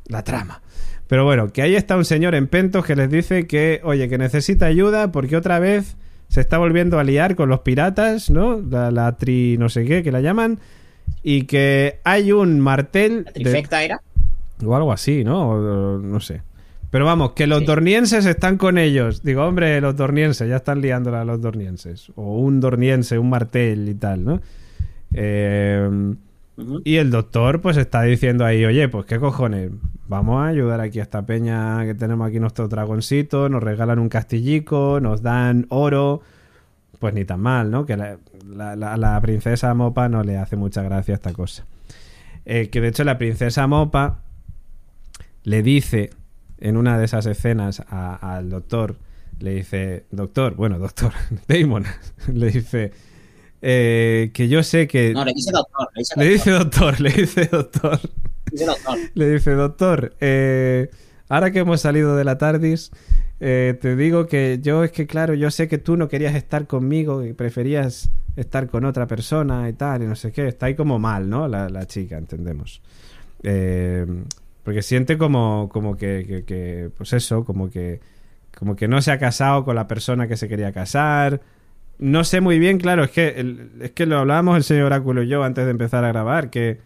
[0.08, 0.62] la trama.
[1.08, 4.18] Pero bueno, que ahí está un señor en Pentos que les dice que, oye, que
[4.18, 5.96] necesita ayuda porque otra vez
[6.28, 8.62] se está volviendo a liar con los piratas, ¿no?
[8.62, 10.60] La, la tri no sé qué, que la llaman.
[11.24, 13.24] Y que hay un martel...
[13.26, 13.86] ¿La trifecta de...
[13.86, 14.02] era?
[14.66, 15.50] O algo así, ¿no?
[15.50, 16.42] O, no sé.
[16.92, 17.66] Pero vamos, que los sí.
[17.66, 19.24] dornienses están con ellos.
[19.24, 22.12] Digo, hombre, los dornienses, ya están liándola a los dornienses.
[22.16, 24.42] O un dorniense, un martel y tal, ¿no?
[25.14, 26.16] Eh...
[26.86, 29.72] Y el doctor pues está diciendo ahí, oye, pues qué cojones,
[30.08, 34.10] vamos a ayudar aquí a esta peña que tenemos aquí nuestro dragoncito, nos regalan un
[34.10, 36.22] castillico, nos dan oro,
[37.00, 37.86] pues ni tan mal, ¿no?
[37.86, 38.18] Que la,
[38.76, 41.66] la- princesa Mopa no le hace mucha gracia esta cosa.
[42.46, 44.22] Eh, que de hecho la princesa Mopa
[45.44, 46.10] le dice
[46.60, 48.98] en una de esas escenas al doctor,
[49.40, 51.12] le dice, doctor, bueno, doctor,
[51.48, 51.84] Damon,
[52.34, 52.92] le dice
[53.62, 55.14] eh, que yo sé que...
[55.14, 55.88] No, le dice doctor.
[56.16, 57.00] Le dice doctor.
[57.02, 58.00] le dice doctor.
[58.52, 58.98] le dice doctor.
[59.16, 60.90] Le dice, doctor, eh,
[61.30, 62.92] ahora que hemos salido de la TARDIS,
[63.40, 66.66] eh, te digo que yo es que, claro, yo sé que tú no querías estar
[66.66, 70.48] conmigo y preferías estar con otra persona y tal, y no sé qué.
[70.48, 71.48] Está ahí como mal, ¿no?
[71.48, 72.82] La, la chica, entendemos.
[74.64, 78.00] Porque siente como, como que, que- que, pues eso, como que,
[78.58, 81.42] como que no se ha casado con la persona que se quería casar.
[82.00, 85.28] No sé muy bien, claro, es que, es que lo hablábamos el señor Oráculo y
[85.28, 86.80] yo antes de empezar a grabar, que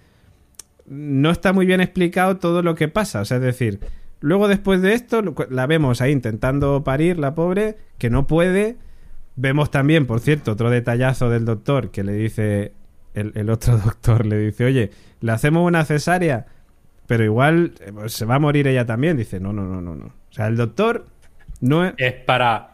[0.86, 3.22] no está muy bien explicado todo lo que pasa.
[3.22, 3.80] O sea, es decir,
[4.22, 8.78] luego después de esto la vemos ahí intentando parir, la pobre, que no puede.
[9.36, 12.74] Vemos también, por cierto, otro detallazo del doctor que le dice,
[13.14, 16.46] el, el otro doctor le dice, oye, le hacemos una cesárea,
[17.08, 19.18] pero igual eh, pues, se va a morir ella también.
[19.18, 20.06] Dice, no, no, no, no, no.
[20.06, 21.06] O sea, el doctor
[21.60, 21.94] no es...
[21.98, 22.71] Es para,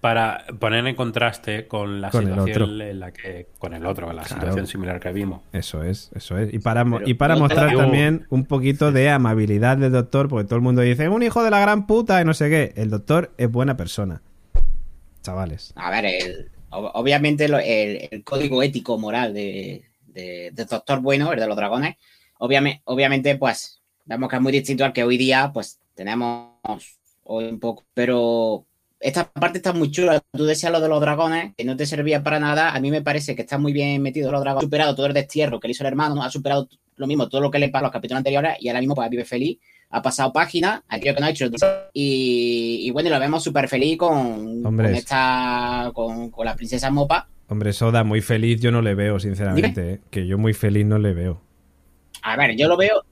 [0.00, 3.46] para poner en contraste con la Con situación en la que.
[3.58, 4.40] Con el otro, la Claro.
[4.42, 5.42] situación similar que vimos.
[5.52, 6.52] Eso es, eso es.
[6.54, 10.56] Y para, Pero y para mostrar también un poquito de amabilidad del doctor, porque todo
[10.56, 12.72] el mundo dice, un hijo de la gran puta y no sé qué.
[12.76, 14.22] El doctor es buena persona.
[15.22, 15.72] Chavales.
[15.76, 21.00] A ver, el- ob- obviamente lo- el, el código ético moral de, de, de Doctor
[21.00, 21.96] Bueno, el de los dragones,
[22.38, 26.50] obviamente, obviamente, pues, vemos que es muy distinto al que hoy día, pues, tenemos
[27.24, 27.84] hoy un poco.
[27.94, 28.65] Pero
[29.00, 30.22] esta parte está muy chula.
[30.32, 32.74] Tú decías lo de los dragones, que no te servía para nada.
[32.74, 34.64] A mí me parece que está muy bien metido los dragones.
[34.64, 37.42] Ha superado todo el destierro que le hizo el hermano, ha superado lo mismo, todo
[37.42, 39.58] lo que le pasó a los capítulos anteriores, y ahora mismo, pues, vive feliz.
[39.90, 41.46] Ha pasado página, aquello que no ha hecho.
[41.92, 47.28] Y, y bueno, lo vemos súper feliz con, esta, con, con la princesa Mopa.
[47.48, 49.92] Hombre, Soda, muy feliz yo no le veo, sinceramente.
[49.92, 50.00] ¿eh?
[50.10, 51.40] Que yo muy feliz no le veo.
[52.22, 53.04] A ver, yo lo veo,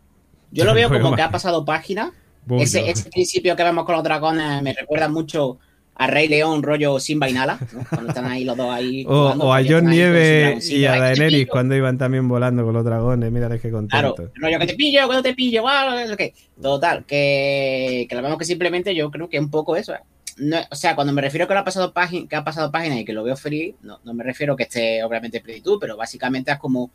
[0.50, 2.12] yo Yo lo veo como que ha pasado página.
[2.58, 5.58] Ese, ese principio que vemos con los dragones me recuerda mucho
[5.96, 7.84] a Rey León, rollo Simba y Nala, ¿no?
[7.88, 9.04] cuando están ahí los dos ahí.
[9.08, 10.78] O, jugando, o a John están ahí con su Nieve dragoncillo.
[10.78, 13.30] y a Daenerys cuando iban también volando con los dragones.
[13.30, 14.32] Mira, qué Claro, contento.
[14.34, 15.64] rollo que te pillo, que no te pillo,
[16.08, 16.34] sé qué.
[16.60, 19.94] Total, que, que lo vemos que simplemente yo creo que es un poco eso.
[19.94, 20.00] ¿eh?
[20.36, 22.98] No, o sea, cuando me refiero que, lo ha pasado página, que ha pasado página
[22.98, 25.96] y que lo veo feliz, no, no me refiero que esté obviamente en plenitud, pero
[25.96, 26.90] básicamente es como,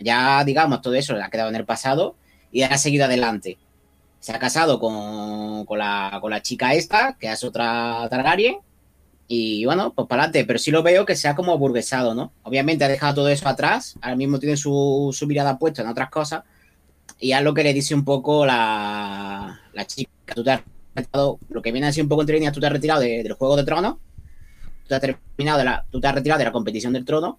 [0.00, 2.16] ya digamos, todo eso le ha quedado en el pasado
[2.50, 3.58] y ha seguido adelante.
[4.20, 8.58] Se ha casado con, con, la, con la chica esta, que es otra Targaryen,
[9.26, 12.32] y bueno, pues para adelante, pero sí lo veo que se ha como burguesado, ¿no?
[12.42, 16.10] Obviamente ha dejado todo eso atrás, ahora mismo tiene su, su mirada puesta en otras
[16.10, 16.44] cosas,
[17.18, 20.10] y es lo que le dice un poco la, la chica.
[20.34, 20.60] Tú te has
[20.94, 23.22] retirado, lo que viene a ser un poco entre líneas, tú te has retirado de-
[23.22, 26.52] del Juego de Tronos, tú te has terminado de tú te has retirado de la
[26.52, 27.38] competición del trono,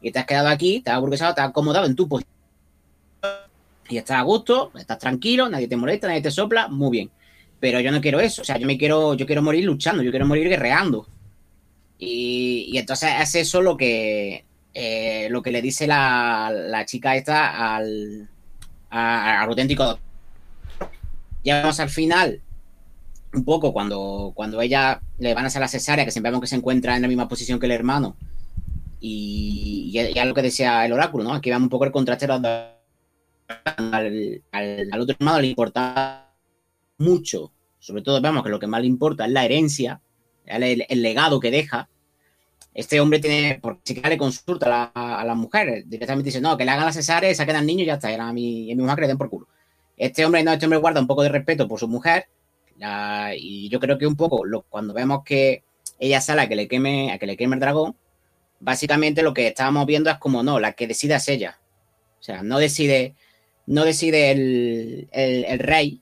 [0.00, 2.35] y te has quedado aquí, te has burguesado, te has acomodado en tu posición,
[3.88, 7.10] y estás a gusto, estás tranquilo, nadie te molesta, nadie te sopla, muy bien.
[7.60, 10.10] Pero yo no quiero eso, o sea, yo me quiero, yo quiero morir luchando, yo
[10.10, 11.06] quiero morir guerreando.
[11.98, 17.74] Y, entonces es eso lo que, eh, lo que le dice la, la chica esta
[17.76, 18.28] al,
[18.90, 20.06] a- al auténtico doctor.
[21.42, 22.40] Llegamos al final,
[23.32, 26.48] un poco cuando, cuando ella le van a hacer la cesárea, que siempre vemos que
[26.48, 28.16] se encuentra en la misma posición que el hermano.
[29.00, 31.32] Y ya lo que decía el oráculo, ¿no?
[31.34, 32.75] Aquí vemos un poco el contraste de los dos.
[33.64, 36.34] Al, otro hermano le importa
[36.98, 37.52] mucho.
[37.78, 40.00] Sobre todo vemos que lo que más le importa es la herencia,
[40.44, 41.88] el, legado que deja.
[42.74, 46.40] Este hombre tiene, porque si que le consulta a, la- a las mujeres, directamente dice,
[46.40, 48.70] no, que le hagan la cesárea, saquen al niño y ya está, era a mi,
[48.70, 49.48] a mi mujer que le den por culo.
[49.96, 52.26] Este hombre no, este hombre guarda un poco de respeto por su mujer,
[53.36, 55.64] y yo creo que un poco, cuando vemos que
[55.98, 57.96] ella sale a que le queme, a que le queme el dragón,
[58.60, 61.58] básicamente lo que estábamos viendo es como, no, la que decide es ella.
[62.20, 63.14] O sea, no decide,
[63.66, 66.00] no decide el, el- el rey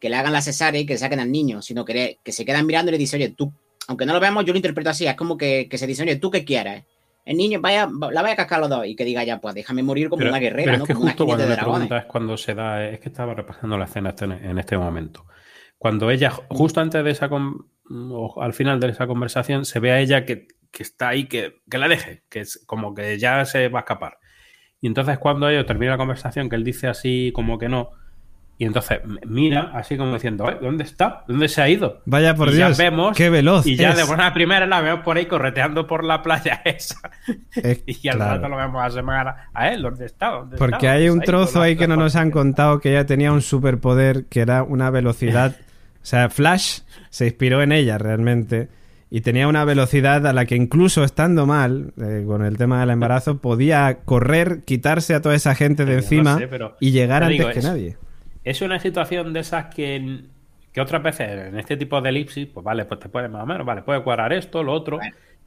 [0.00, 2.32] que le hagan la cesárea y que le saquen al niño, sino que, le- que
[2.32, 3.52] se quedan mirando y le dice, oye, tú,
[3.88, 6.16] aunque no lo veamos, yo lo interpreto así, es como que, que se dice, oye,
[6.16, 6.84] tú qué quieres.
[7.24, 9.82] El niño, vaya, la vaya a cascar los dos y que diga ya, pues déjame
[9.82, 10.84] morir como Pero, una guerrera, pero ¿no?
[10.84, 13.34] es que como una justo cuando de le preguntas cuando se da, es que estaba
[13.34, 15.26] repasando la escena este- en este momento.
[15.76, 19.92] Cuando ella, justo antes de esa, con- o al final de esa conversación, se ve
[19.92, 23.44] a ella que, que está ahí, que, que la deje, que es como que ya
[23.44, 24.18] se va a escapar.
[24.80, 27.90] Y entonces cuando ellos termina la conversación, que él dice así como que no,
[28.60, 31.22] y entonces mira así como diciendo, "Ay, ¿dónde está?
[31.28, 32.00] ¿Dónde se ha ido?
[32.06, 32.78] Vaya por Y ya Dios.
[32.78, 33.66] vemos, qué veloz.
[33.66, 33.96] Y ya es.
[33.96, 37.10] de buena primera la vemos por ahí correteando por la playa esa.
[37.54, 38.34] Es- Y al claro.
[38.34, 40.30] rato lo vemos a semana a él, ¿dónde está?
[40.30, 40.56] ¿Dónde?
[40.58, 43.42] Porque ¿Dónde hay un trozo ahí que no nos han contado que ella tenía un
[43.42, 45.56] superpoder que era una velocidad.
[46.00, 46.78] O sea, Flash
[47.10, 48.68] se inspiró en ella realmente.
[49.10, 52.90] Y tenía una velocidad a la que incluso estando mal, eh, con el tema del
[52.90, 57.20] embarazo, podía correr, quitarse a toda esa gente de no encima sé, pero- y llegar
[57.22, 57.96] te antes digo, que es- nadie.
[58.44, 60.22] Es una situación de esas que,
[60.72, 63.46] que otras veces en este tipo de elipsis, pues vale, pues te puede más o
[63.46, 64.98] menos, vale, puede cuadrar esto, lo otro.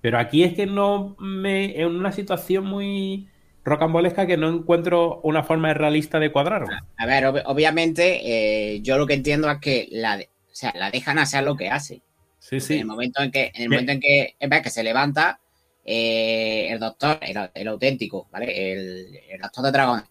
[0.02, 1.80] Pero aquí es que no me.
[1.80, 3.28] En una situación muy
[3.64, 6.70] rocambolesca que no encuentro una forma realista de cuadrarlo.
[6.98, 8.22] A ver, ob- obviamente,
[8.76, 11.56] eh, yo lo que entiendo es que la, de- o sea, la dejan hacer lo
[11.56, 12.02] que hace.
[12.60, 14.84] Sí, En el momento en que, en el momento en que, en vez que se
[14.84, 15.40] levanta,
[15.86, 18.74] eh, el doctor, el, el auténtico, ¿vale?
[18.74, 20.06] El, el doctor de dragones,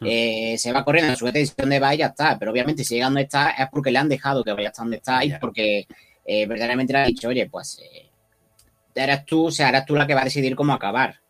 [0.00, 0.06] Hmm.
[0.08, 2.38] eh, se va corriendo a su decisión de va y ya está.
[2.38, 4.96] Pero obviamente, si llega donde está, es porque le han dejado que vaya hasta donde
[4.98, 5.86] está y porque
[6.26, 8.10] eh, verdaderamente le ha dicho, oye, pues eh,
[8.94, 11.20] eres tú, o sea, eres tú la que va a decidir cómo acabar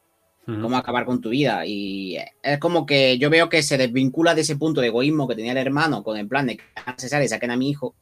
[0.47, 0.61] Ujú.
[0.61, 1.67] cómo acabar con tu vida.
[1.67, 5.37] Y es como que yo veo que se desvincula de ese punto de egoísmo que
[5.37, 7.95] tenía el hermano con el plan de que necesario saquen a mi hijo.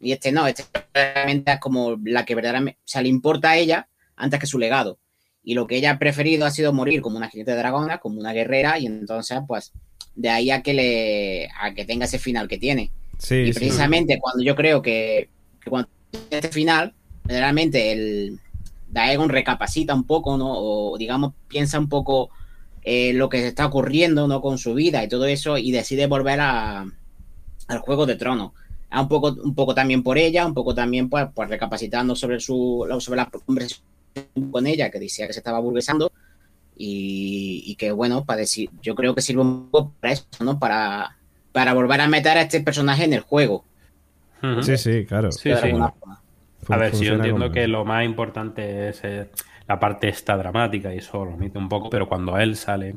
[0.00, 3.56] Y este no, este realmente es como la que verdaderamente, o sea, le importa a
[3.56, 4.98] ella antes que su legado.
[5.42, 8.20] Y lo que ella ha preferido ha sido morir como una jinete de dragona, como
[8.20, 9.72] una guerrera, y entonces, pues,
[10.14, 12.90] de ahí a que le, a que tenga ese final que tiene.
[13.18, 13.58] Sí, Y sí.
[13.58, 15.28] precisamente cuando yo creo que,
[15.62, 16.94] que cuando tiene este final,
[17.24, 18.40] realmente el
[18.88, 20.52] Daegon recapacita un poco, ¿no?
[20.52, 22.30] O digamos, piensa un poco
[22.82, 24.40] eh, lo que se está ocurriendo, ¿no?
[24.40, 26.86] Con su vida y todo eso, y decide volver a,
[27.68, 28.52] al Juego de Tronos.
[28.90, 32.40] Ah, Un poco, un poco también por ella, un poco también pues, pues recapacitando sobre
[32.40, 33.84] su sobre la conversación
[34.50, 36.12] con ella, que decía que se estaba burguesando,
[36.76, 40.58] y, y que bueno, para decir, yo creo que sirve un poco para eso, ¿no?
[40.58, 41.18] Para,
[41.52, 43.64] para volver a meter a este personaje en el juego.
[44.62, 45.30] Sí, sí, claro.
[45.30, 45.66] Sí, de sí.
[45.66, 46.22] alguna forma.
[46.68, 49.30] A ver, si yo entiendo como- que lo más importante es eh,
[49.66, 52.96] la parte esta dramática y eso lo omite un poco, pero cuando él sale,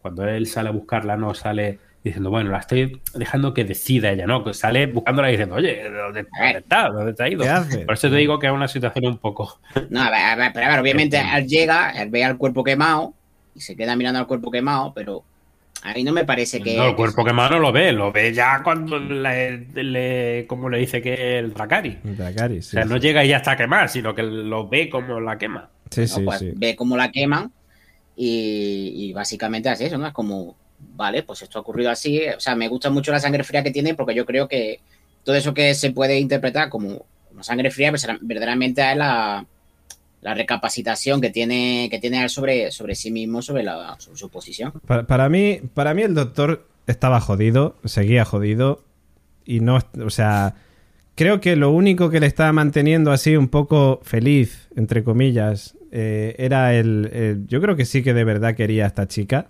[0.00, 4.26] cuando él sale a buscarla, no sale diciendo, bueno, la estoy dejando que decida ella,
[4.26, 4.42] ¿no?
[4.44, 6.88] Que sale buscándola y diciendo, oye, ¿dónde, dónde está?
[6.88, 7.42] ¿Dónde te ha ido?
[7.42, 7.78] ¿Qué hace?
[7.84, 9.60] Por eso te digo que es una situación un poco.
[9.88, 12.64] No, a ver, a ver, pero a ver, obviamente él llega, él ve al cuerpo
[12.64, 13.14] quemado
[13.54, 15.24] y se queda mirando al cuerpo quemado, pero
[15.82, 16.76] a mí no me parece que.
[16.76, 20.78] No, el cuerpo quemado no lo ve, lo ve ya cuando le, le- como le
[20.78, 21.98] dice que el Dracari.
[22.02, 25.20] Dracarys, O sí, sea, no llega y ya está quemada, sino que lo ve como
[25.20, 25.70] la quema.
[25.90, 26.06] Sí, ¿no?
[26.06, 26.52] sí, Pues sí.
[26.56, 27.52] ve cómo la queman
[28.16, 30.06] y, y básicamente es eso, ¿no?
[30.06, 30.59] Es como,
[30.96, 32.20] vale, pues esto ha ocurrido así.
[32.36, 34.80] O sea, me gusta mucho la sangre fría que tiene porque yo creo que
[35.24, 39.46] todo eso que se puede interpretar como, como sangre fría, verdaderamente es la,
[40.22, 44.28] la recapacitación que tiene, que tiene él sobre, sobre sí mismo, sobre, la, sobre su
[44.30, 44.72] posición.
[44.86, 48.82] Pa- Para, mí, para mí el doctor estaba jodido, seguía jodido
[49.44, 50.54] y no, o sea,
[51.14, 56.34] creo que lo único que le estaba manteniendo así un poco feliz, entre comillas, eh,
[56.38, 59.48] era el, el- yo creo que sí que de verdad quería a esta chica.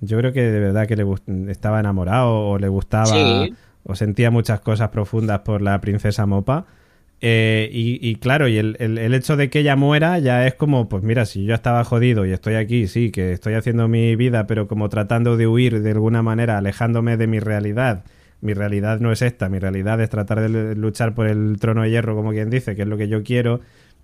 [0.00, 1.04] Yo creo que de verdad que le
[1.52, 3.54] estaba enamorado o le gustaba Sí.
[3.84, 6.66] o sentía muchas cosas profundas por la princesa Mopa.
[7.22, 10.54] Eh, y, y claro, y el, el- el hecho de que ella muera ya es
[10.54, 14.16] como, pues mira, si yo estaba jodido y estoy aquí, sí, que estoy haciendo mi
[14.16, 18.04] vida, pero como tratando de huir de alguna manera, alejándome de mi realidad.
[18.40, 21.82] Mi realidad no es esta, mi realidad es tratar de lu- luchar por el trono
[21.82, 23.60] de hierro, como quien dice, que es lo que yo quiero.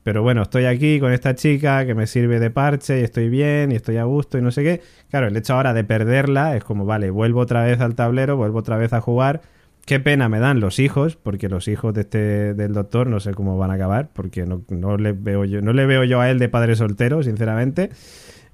[0.07, 3.73] Pero bueno, estoy aquí con esta chica que me sirve de parche y estoy bien
[3.73, 4.81] y estoy a gusto y no sé qué.
[5.11, 8.61] Claro, el hecho ahora de perderla es como, vale, vuelvo otra vez al tablero, vuelvo
[8.61, 9.41] otra vez a jugar.
[9.85, 13.35] Qué pena me dan los hijos, porque los hijos de este del doctor no sé
[13.35, 16.31] cómo van a acabar, porque no, no le veo yo, no le veo yo a
[16.31, 17.91] él de padre soltero, sinceramente.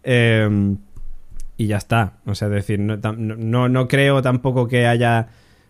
[0.04, 0.74] Eh,
[1.58, 2.14] y ya está.
[2.24, 5.28] O sea, decir, no, no- no, creo tampoco que haya.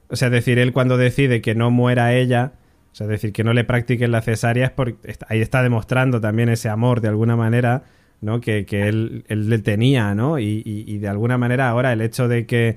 [0.09, 2.53] O sea, decir, él cuando decide que no muera ella,
[2.93, 4.97] o sea, es decir, que no le practiquen la cesárea, es porque
[5.29, 7.85] ahí está demostrando también ese amor de alguna manera,
[8.21, 8.41] ¿no?
[8.41, 10.39] Que, que él, él le tenía, ¿no?
[10.39, 12.77] Y, y- y de alguna manera ahora el hecho de que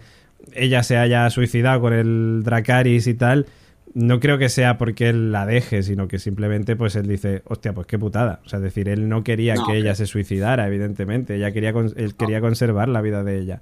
[0.54, 3.46] ella se haya suicidado con el Dracaris y tal,
[3.94, 7.74] no creo que sea porque él la deje, sino que simplemente pues él dice, hostia,
[7.74, 8.42] pues qué putada.
[8.46, 11.36] O sea, es decir, él no quería No, que ella se suicidara, evidentemente.
[11.36, 13.62] Ella quería, él quería conservar la vida de ella.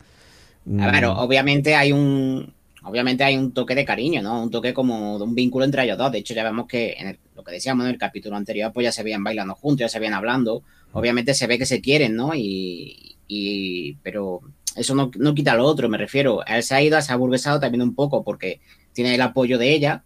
[0.75, 2.53] Ver, Mm, obviamente hay un
[2.83, 4.43] obviamente hay un toque de cariño, ¿no?
[4.43, 6.11] Un toque como de un vínculo entre ellos dos.
[6.11, 8.85] De hecho, ya vemos que en el- lo que decíamos en el capítulo anterior, pues
[8.85, 10.63] ya se veían bailando juntos, ya se veían hablando.
[10.93, 12.33] Obviamente se ve que se quieren, ¿no?
[12.35, 14.41] Y, y- pero
[14.75, 16.45] eso no, no quita lo otro, me refiero.
[16.45, 18.61] Él se ha ido, se ha burguesado también un poco porque
[18.93, 20.03] tiene el apoyo de ella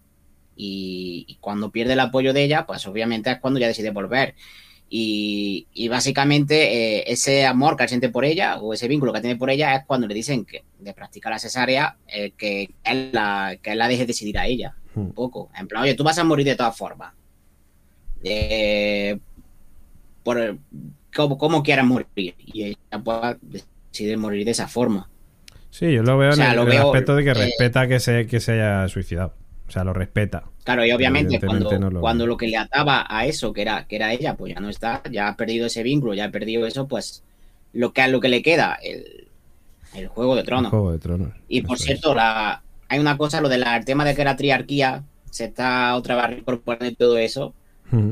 [0.55, 4.36] y, y cuando pierde el apoyo de ella, pues obviamente es cuando ya decide volver.
[4.89, 9.35] Y, y básicamente eh, ese amor que siente por ella o ese vínculo que tiene
[9.35, 13.57] por ella es cuando le dicen que de practicar la cesárea eh, que, él la,
[13.61, 15.11] que él la deje decidir a ella un Hmm.
[15.13, 15.49] poco.
[15.57, 17.13] En plan, oye, tú vas a morir de todas formas.
[18.23, 19.19] Eh,
[20.23, 20.57] por
[21.15, 22.07] cómo, cómo quieras morir.
[22.15, 25.09] Y ella pues, decide morir de esa forma.
[25.69, 27.88] Sí, yo lo veo O sea, en el, el veo, aspecto de que eh, respeta
[27.88, 29.33] que se, que se haya suicidado.
[29.68, 30.43] O sea, lo respeta.
[30.63, 33.86] Claro, y obviamente cuando, no lo- cuando lo que le ataba a eso, que era,
[33.88, 36.65] que era ella, pues ya no está, ya ha perdido ese vínculo, ya ha perdido
[36.68, 37.24] eso, pues
[37.74, 39.30] lo que, lo que le queda, el,
[39.93, 40.70] el Juego de Tronos.
[40.72, 41.34] Juego de Tronos.
[41.47, 45.45] Y por cierto, la, hay una cosa, lo del tema de que la triarquía se
[45.45, 47.53] está otra vez incorporando y todo eso.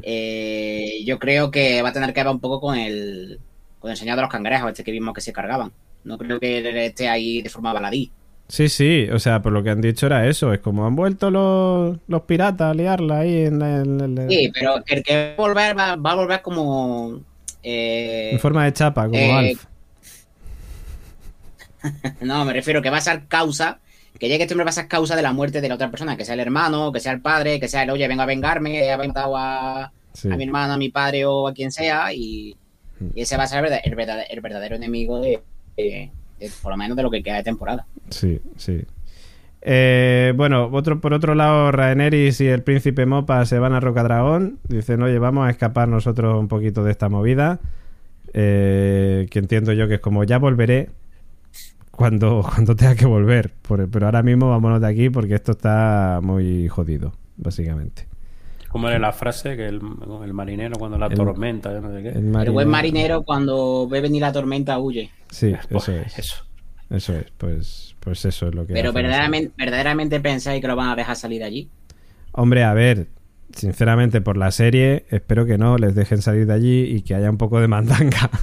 [0.03, 3.39] eh, yo creo que va a tener que ver un poco con el,
[3.80, 5.74] con el señor de los cangrejos, este que vimos que se cargaban.
[6.03, 8.12] No creo que esté ahí de forma baladí.
[8.47, 10.53] Sí, sí, o sea, por lo que han dicho era eso.
[10.53, 14.75] Es como han vuelto los, los piratas a liarla ahí en, la- en Sí, pero
[14.85, 17.21] el que va a volver va, va a volver como.
[17.63, 19.65] eh, en forma de chapa, como eh, Alf.
[22.21, 23.79] No, me refiero que va a ser causa,
[24.19, 26.17] que llegue este hombre va a ser causa de la muerte de la otra persona,
[26.17, 28.87] que sea el hermano, que sea el padre, que sea el, oye, vengo a vengarme,
[28.89, 30.31] he matado a, Sí.
[30.31, 32.55] a mi hermano, a mi padre o a quien sea, y,
[33.13, 35.41] y ese va a ser el verdad- el verdadero, el verdadero enemigo de,
[35.77, 37.86] de- de- por lo menos de lo que queda de temporada.
[38.09, 38.83] Sí, sí.
[39.67, 44.59] Eh, bueno, otro, por otro lado, Rhaenerys y el príncipe Mopa se van a Rocadragón.
[44.67, 47.59] Dicen, oye, vamos a escapar nosotros un poquito de esta movida.
[48.33, 50.89] Eh, que entiendo yo que es como, ya volveré
[51.91, 53.53] cuando, cuando tenga que volver.
[53.61, 58.07] Por- pero ahora mismo vámonos de aquí porque esto está muy jodido, básicamente.
[58.70, 59.55] ¿Cómo era la frase?
[59.55, 59.80] Que el,
[60.24, 62.09] el marinero cuando la El- tormenta, yo no sé qué.
[62.09, 65.11] El, buen marinero cuando ve venir la tormenta huye.
[65.30, 66.20] Sí, Pues, eso es.
[66.20, 66.36] eso.
[66.89, 67.26] Eso es.
[67.38, 68.74] Pues, pues eso es lo que.
[68.74, 71.70] Pero verdaderamente, verdaderamente pensáis que lo van a dejar salir de allí.
[72.34, 73.07] Hombre, a ver,
[73.53, 77.29] sinceramente por la serie, espero que no les dejen salir de allí y que haya
[77.29, 78.29] un poco de mandanga.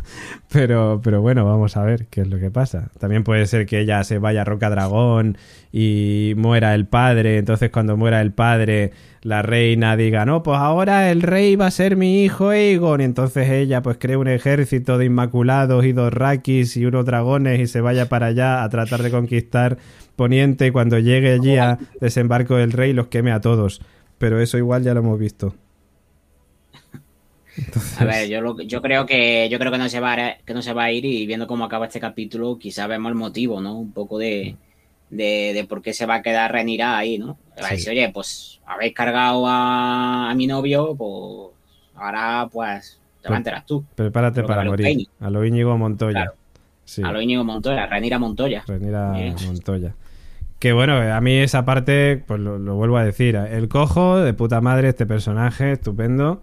[0.53, 2.91] Pero, pero bueno, vamos a ver qué es lo que pasa.
[3.01, 5.39] También puede ser que ella se vaya a Roca Dragón
[5.73, 7.39] y muera el padre.
[7.39, 8.93] Entonces, cuando muera el padre,
[9.23, 13.01] la reina diga, no, pues ahora el rey va a ser mi hijo Aegon.
[13.01, 17.59] Y entonces ella, pues, cree un ejército de inmaculados y dos rakis y unos dragones
[17.59, 19.79] y se vaya para allá a tratar de conquistar
[20.17, 20.67] Poniente.
[20.67, 23.81] Y cuando llegue allí a desembarco del rey, los queme a todos.
[24.23, 25.53] Pero eso igual ya lo hemos visto.
[27.99, 30.55] A ver, yo, lo- yo creo que yo creo que no se va a, que
[30.55, 33.61] no se va a ir y viendo cómo acaba este capítulo, quizás vemos el motivo,
[33.61, 33.77] ¿no?
[33.77, 34.55] Un poco de,
[35.11, 37.37] de, de por qué se va a quedar Renira ahí, ¿no?
[37.61, 37.75] Va a Sí.
[37.75, 41.51] decir, oye, pues habéis cargado a, a mi novio, pues
[41.97, 43.85] ahora pues te vas a enterar tú.
[43.97, 45.09] Prepárate para morir.
[45.19, 46.13] A lo Íñigo Montoya.
[46.13, 46.33] Claro.
[46.85, 48.63] Sí, A lo Íñigo Montoya, Renira Montoya.
[48.69, 49.13] Renira.
[49.45, 49.97] Montoya.
[50.63, 53.35] Que bueno, a mí esa parte, pues lo, lo vuelvo a decir.
[53.35, 56.41] El cojo, de puta madre, este personaje, estupendo.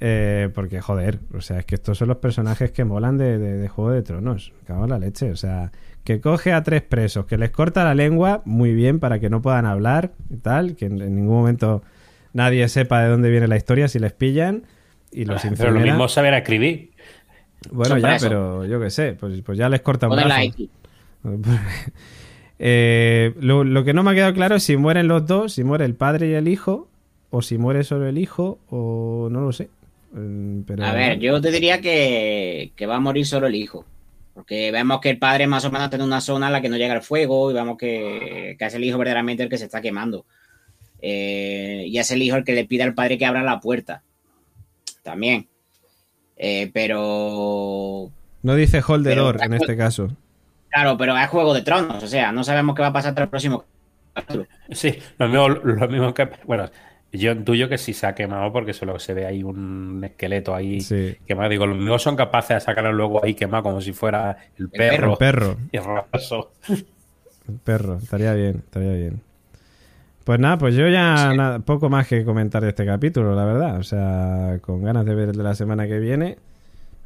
[0.00, 3.58] Eh, porque, joder, o sea, es que estos son los personajes que molan de, de-
[3.58, 4.54] de Juego de Tronos.
[4.66, 5.30] Cago en la leche.
[5.30, 5.70] O sea,
[6.02, 9.42] que coge a tres presos, que les corta la lengua muy bien para que no
[9.42, 11.82] puedan hablar y tal, que en, en ningún momento
[12.32, 14.62] nadie sepa de dónde viene la historia si les pillan
[15.10, 16.90] y los Pero lo mismo saber escribir.
[17.70, 20.40] Bueno, Son ya, pero yo qué sé, pues, pues ya les corta un brazo.
[22.64, 25.64] Eh, lo, lo que no me ha quedado claro es si mueren los dos, si
[25.64, 26.88] muere el padre y el hijo,
[27.30, 29.68] o si muere solo el hijo, o no lo sé.
[30.12, 33.84] Mm, Pero, A ver, yo te diría que, que va a morir solo el hijo.
[34.34, 36.76] Porque vemos que el padre más o menos tiene una zona en la que no
[36.76, 39.80] llega el fuego y vemos que, que es el hijo verdaderamente el que se está
[39.82, 40.24] quemando.
[41.00, 44.02] Eh, y es el hijo el que le pide al padre que abra la puerta.
[45.02, 45.48] También.
[46.36, 48.10] Eh, pero...
[48.42, 50.16] No dice hold the Pero- door en este caso.
[50.72, 52.02] Claro, pero es Juego de Tronos.
[52.02, 53.64] O sea, no sabemos qué va a pasar hasta el próximo
[54.14, 54.46] capítulo.
[54.70, 56.28] Sí, lo mismo, lo mismo que.
[56.44, 56.68] Bueno,
[57.12, 60.80] yo intuyo que sí se ha quemado porque solo se ve ahí un esqueleto ahí
[60.80, 61.16] Sí.
[61.26, 61.50] quemado.
[61.50, 65.16] Digo, los mismos son capaces de sacarlo luego ahí quemado como si fuera el perro.
[65.18, 65.50] perro.
[65.70, 66.52] El perro, Y raso.
[66.68, 69.20] el perro, estaría bien, estaría bien.
[70.24, 73.78] Pues nada, pues yo ya nada, poco más que comentar de este capítulo, la verdad.
[73.78, 76.38] O sea, con ganas de ver el de la semana que viene.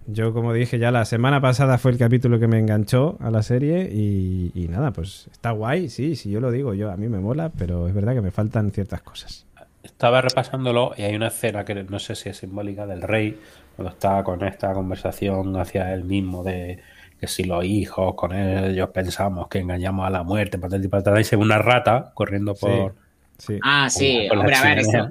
[0.09, 3.43] Yo, como dije, ya la semana pasada fue el capítulo que me enganchó a la
[3.43, 7.09] serie y, y nada, pues está guay, sí, sí, yo lo digo, yo a mí
[7.09, 9.47] me mola, pero es verdad que me faltan ciertas cosas.
[9.83, 13.39] Estaba repasándolo y hay una escena que no sé si es simbólica del rey,
[13.75, 16.79] cuando está con esta conversación hacia él mismo de
[17.21, 20.89] que si los hijos con él, ellos pensamos que engañamos a la muerte, patata y
[20.89, 22.95] patata, y se ve una rata corriendo por...
[23.39, 24.29] Sí, Ah, sí.
[24.31, 25.11] Hombre, a ver, eso,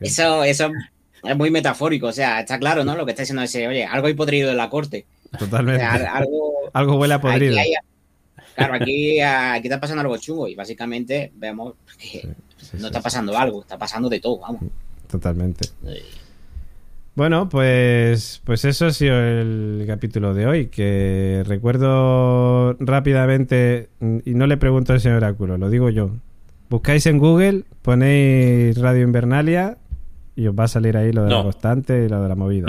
[0.00, 0.70] eso, eso
[1.24, 2.06] es muy metafórico.
[2.08, 2.96] O sea, está claro, ¿no?
[2.96, 5.06] Lo que está diciendo ese, oye, algo hay podrido en la corte.
[5.34, 5.80] O totalmente.
[5.80, 6.52] sea, algo...
[6.72, 7.58] Algo huele a podrido.
[7.58, 7.74] Aquí hay-
[8.56, 12.20] claro, aquí, aquí está pasando algo chungo y básicamente vemos que
[12.56, 14.62] Sí, sí, no está sí, pasando algo, está pasando de todo, vamos.
[15.08, 15.68] Totalmente.
[17.14, 23.88] Bueno, pues, pues eso ha sido el capítulo de hoy, que recuerdo rápidamente,
[24.24, 26.10] y no le pregunto al señor Oráculo, lo digo yo.
[26.70, 29.78] Buscáis en Google, ponéis Radio Invernalia
[30.38, 32.66] y os va a salir ahí lo de la constante y lo de la movida.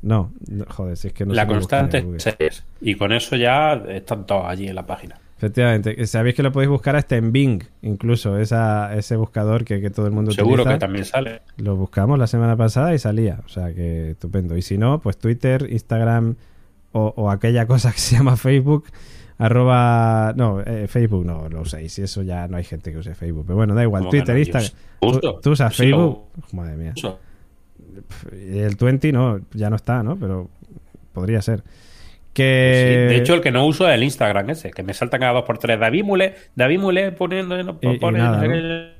[0.00, 2.02] No, No, joder, si es que no la constante
[2.38, 2.64] es.
[2.80, 5.16] Y con eso ya están todos allí en la página.
[5.36, 6.06] Efectivamente.
[6.06, 10.06] Sabéis que lo podéis buscar hasta en Bing, incluso, esa, ese buscador que, que todo
[10.06, 10.72] el mundo Seguro utiliza.
[10.74, 11.42] que también sale.
[11.58, 13.40] Lo buscamos la semana pasada y salía.
[13.44, 14.56] O sea que estupendo.
[14.56, 16.36] Y si no, pues Twitter, Instagram
[16.92, 18.84] o, o aquella cosa que se llama Facebook.
[19.44, 20.32] Arroba.
[20.36, 21.98] No, eh, Facebook no lo uséis.
[21.98, 23.44] Y eso ya no hay gente que use Facebook.
[23.46, 24.02] Pero bueno, da igual.
[24.02, 24.38] ¿Cómo que Twitter, no?
[24.40, 24.72] Instagram.
[25.00, 26.52] ¿Tú, tú usas Sí lo Facebook?
[26.52, 26.92] Madre mía.
[26.96, 27.18] uso.
[28.32, 30.16] Y el 20 no, ya no está, ¿no?
[30.16, 30.48] Pero
[31.12, 31.60] podría ser.
[31.60, 33.06] Sí, Que.
[33.10, 35.44] de hecho, el que no uso es el Instagram ese, que me saltan cada dos
[35.44, 35.78] por tres.
[35.78, 37.62] David Mule, David Mule poniendo.
[37.62, 38.54] No, Y- y pone, nada, no sé ¿no?
[38.54, 38.92] qué.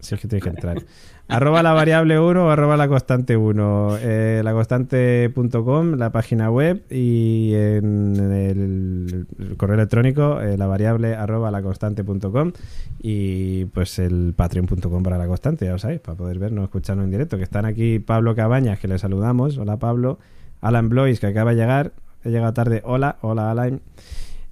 [0.00, 0.76] Si es que tienes que entrar.
[1.28, 3.96] arroba la variable 1 o arroba la constante 1.
[4.00, 12.52] Eh, laconstante.com, la página web y en el, correo electrónico eh, la variable arroba laconstante.com
[13.00, 17.10] y pues el patreon.com para la constante, ya lo sabéis, para poder vernos, escucharnos en
[17.10, 17.36] directo.
[17.36, 19.58] Que están aquí Pablo Cabañas, que le saludamos.
[19.58, 20.18] Hola Pablo.
[20.60, 21.92] Alan Blois, que acaba de llegar.
[22.24, 22.82] He llegado tarde.
[22.84, 23.80] Hola, hola Alan.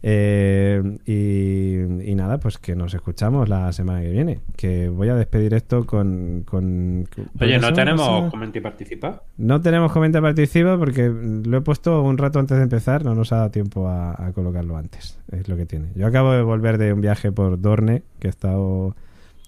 [0.03, 4.41] Eh, y, y nada, pues que nos escuchamos la semana que viene.
[4.57, 6.45] Que voy a despedir esto con.
[6.47, 7.07] con
[7.41, 9.23] Oye, ¿por ¿no tenemos comenta y participa?
[9.37, 13.33] No tenemos comenta participa porque lo he puesto un rato antes de empezar, no nos
[13.33, 15.19] ha dado tiempo a, a colocarlo antes.
[15.33, 15.89] Es lo que tiene.
[15.95, 18.97] Yo acabo de volver de un viaje por Dorne, que he estado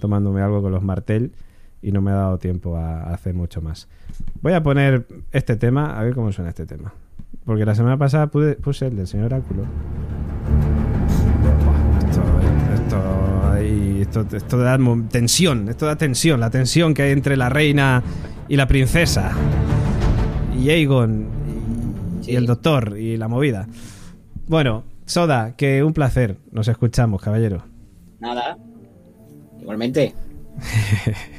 [0.00, 1.32] tomándome algo con los Martel
[1.80, 3.88] y no me ha dado tiempo a, a hacer mucho más.
[4.42, 6.92] Voy a poner este tema, a ver cómo suena este tema.
[7.44, 9.64] Porque la semana pasada pude- puse el del señor Oráculo.
[12.08, 12.22] Esto,
[12.74, 14.78] esto, ahí- esto, esto da
[15.10, 18.02] tensión, esto da tensión, la tensión que hay entre la reina
[18.48, 19.32] y la princesa.
[20.58, 21.26] Y Aegon
[22.26, 23.66] y, y el doctor y la movida.
[24.46, 26.36] Bueno, Soda, que un placer.
[26.52, 27.64] Nos escuchamos, caballero.
[28.20, 28.56] Nada.
[29.60, 30.14] Igualmente.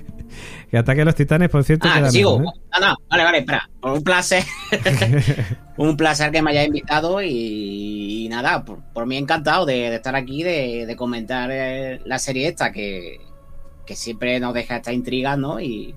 [0.70, 1.88] Que ataque a los titanes, por cierto.
[1.88, 2.42] Ah, que sigo.
[2.42, 2.46] ¿eh?
[2.72, 3.63] Ah, no, vale, vale, espera.
[3.84, 4.44] Un placer.
[5.78, 9.96] un placer que me hayáis invitado y, y nada, por, por mí encantado de, de
[9.96, 13.20] estar aquí, de, de comentar eh, la serie esta que,
[13.86, 15.60] que siempre nos deja esta intriga, ¿no?
[15.60, 15.96] Y,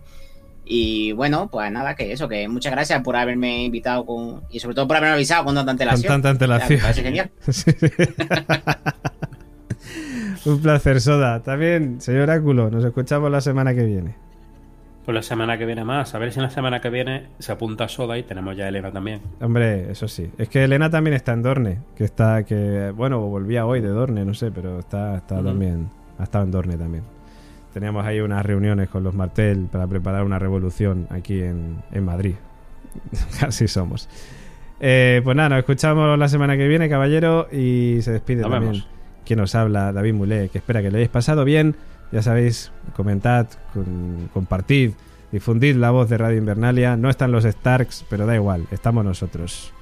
[0.65, 4.75] y bueno, pues nada, que eso, que muchas gracias por haberme invitado con, y sobre
[4.75, 6.13] todo por haberme avisado con tanta antelación.
[6.13, 6.81] tanta antelación.
[6.95, 7.31] Genial.
[7.53, 7.71] Sí.
[10.51, 11.41] un placer, Soda.
[11.43, 14.17] También, señor Oráculo, nos escuchamos la semana que viene.
[15.07, 16.15] Pues la semana que viene más.
[16.15, 18.69] A ver si en la semana que viene se apunta Soda y tenemos ya a
[18.69, 19.21] Elena también.
[19.41, 20.31] Hombre, eso sí.
[20.37, 21.79] Es que Elena también está en Dorne.
[21.97, 25.45] Que está, que bueno, volvía hoy de Dorne, no sé, pero está, está Ujú.
[25.45, 25.89] también.
[26.19, 27.05] Ha estado en Dorne también.
[27.73, 32.35] Teníamos ahí unas reuniones con los Martel para preparar una revolución aquí en, en Madrid.
[33.47, 34.09] Así somos.
[34.81, 37.49] Eh, pues nada, nos escuchamos la semana que viene, caballero.
[37.53, 38.89] Y se despide Nos también vemos.
[39.25, 41.77] quien nos habla, David Mulé, que espera que lo hayáis pasado bien.
[42.13, 43.47] Ya sabéis, comentad,
[44.33, 44.93] compartid,
[45.33, 46.97] difundid la voz de Radio Invernalia.
[46.97, 49.73] No están los Starks, pero da igual, estamos nosotros.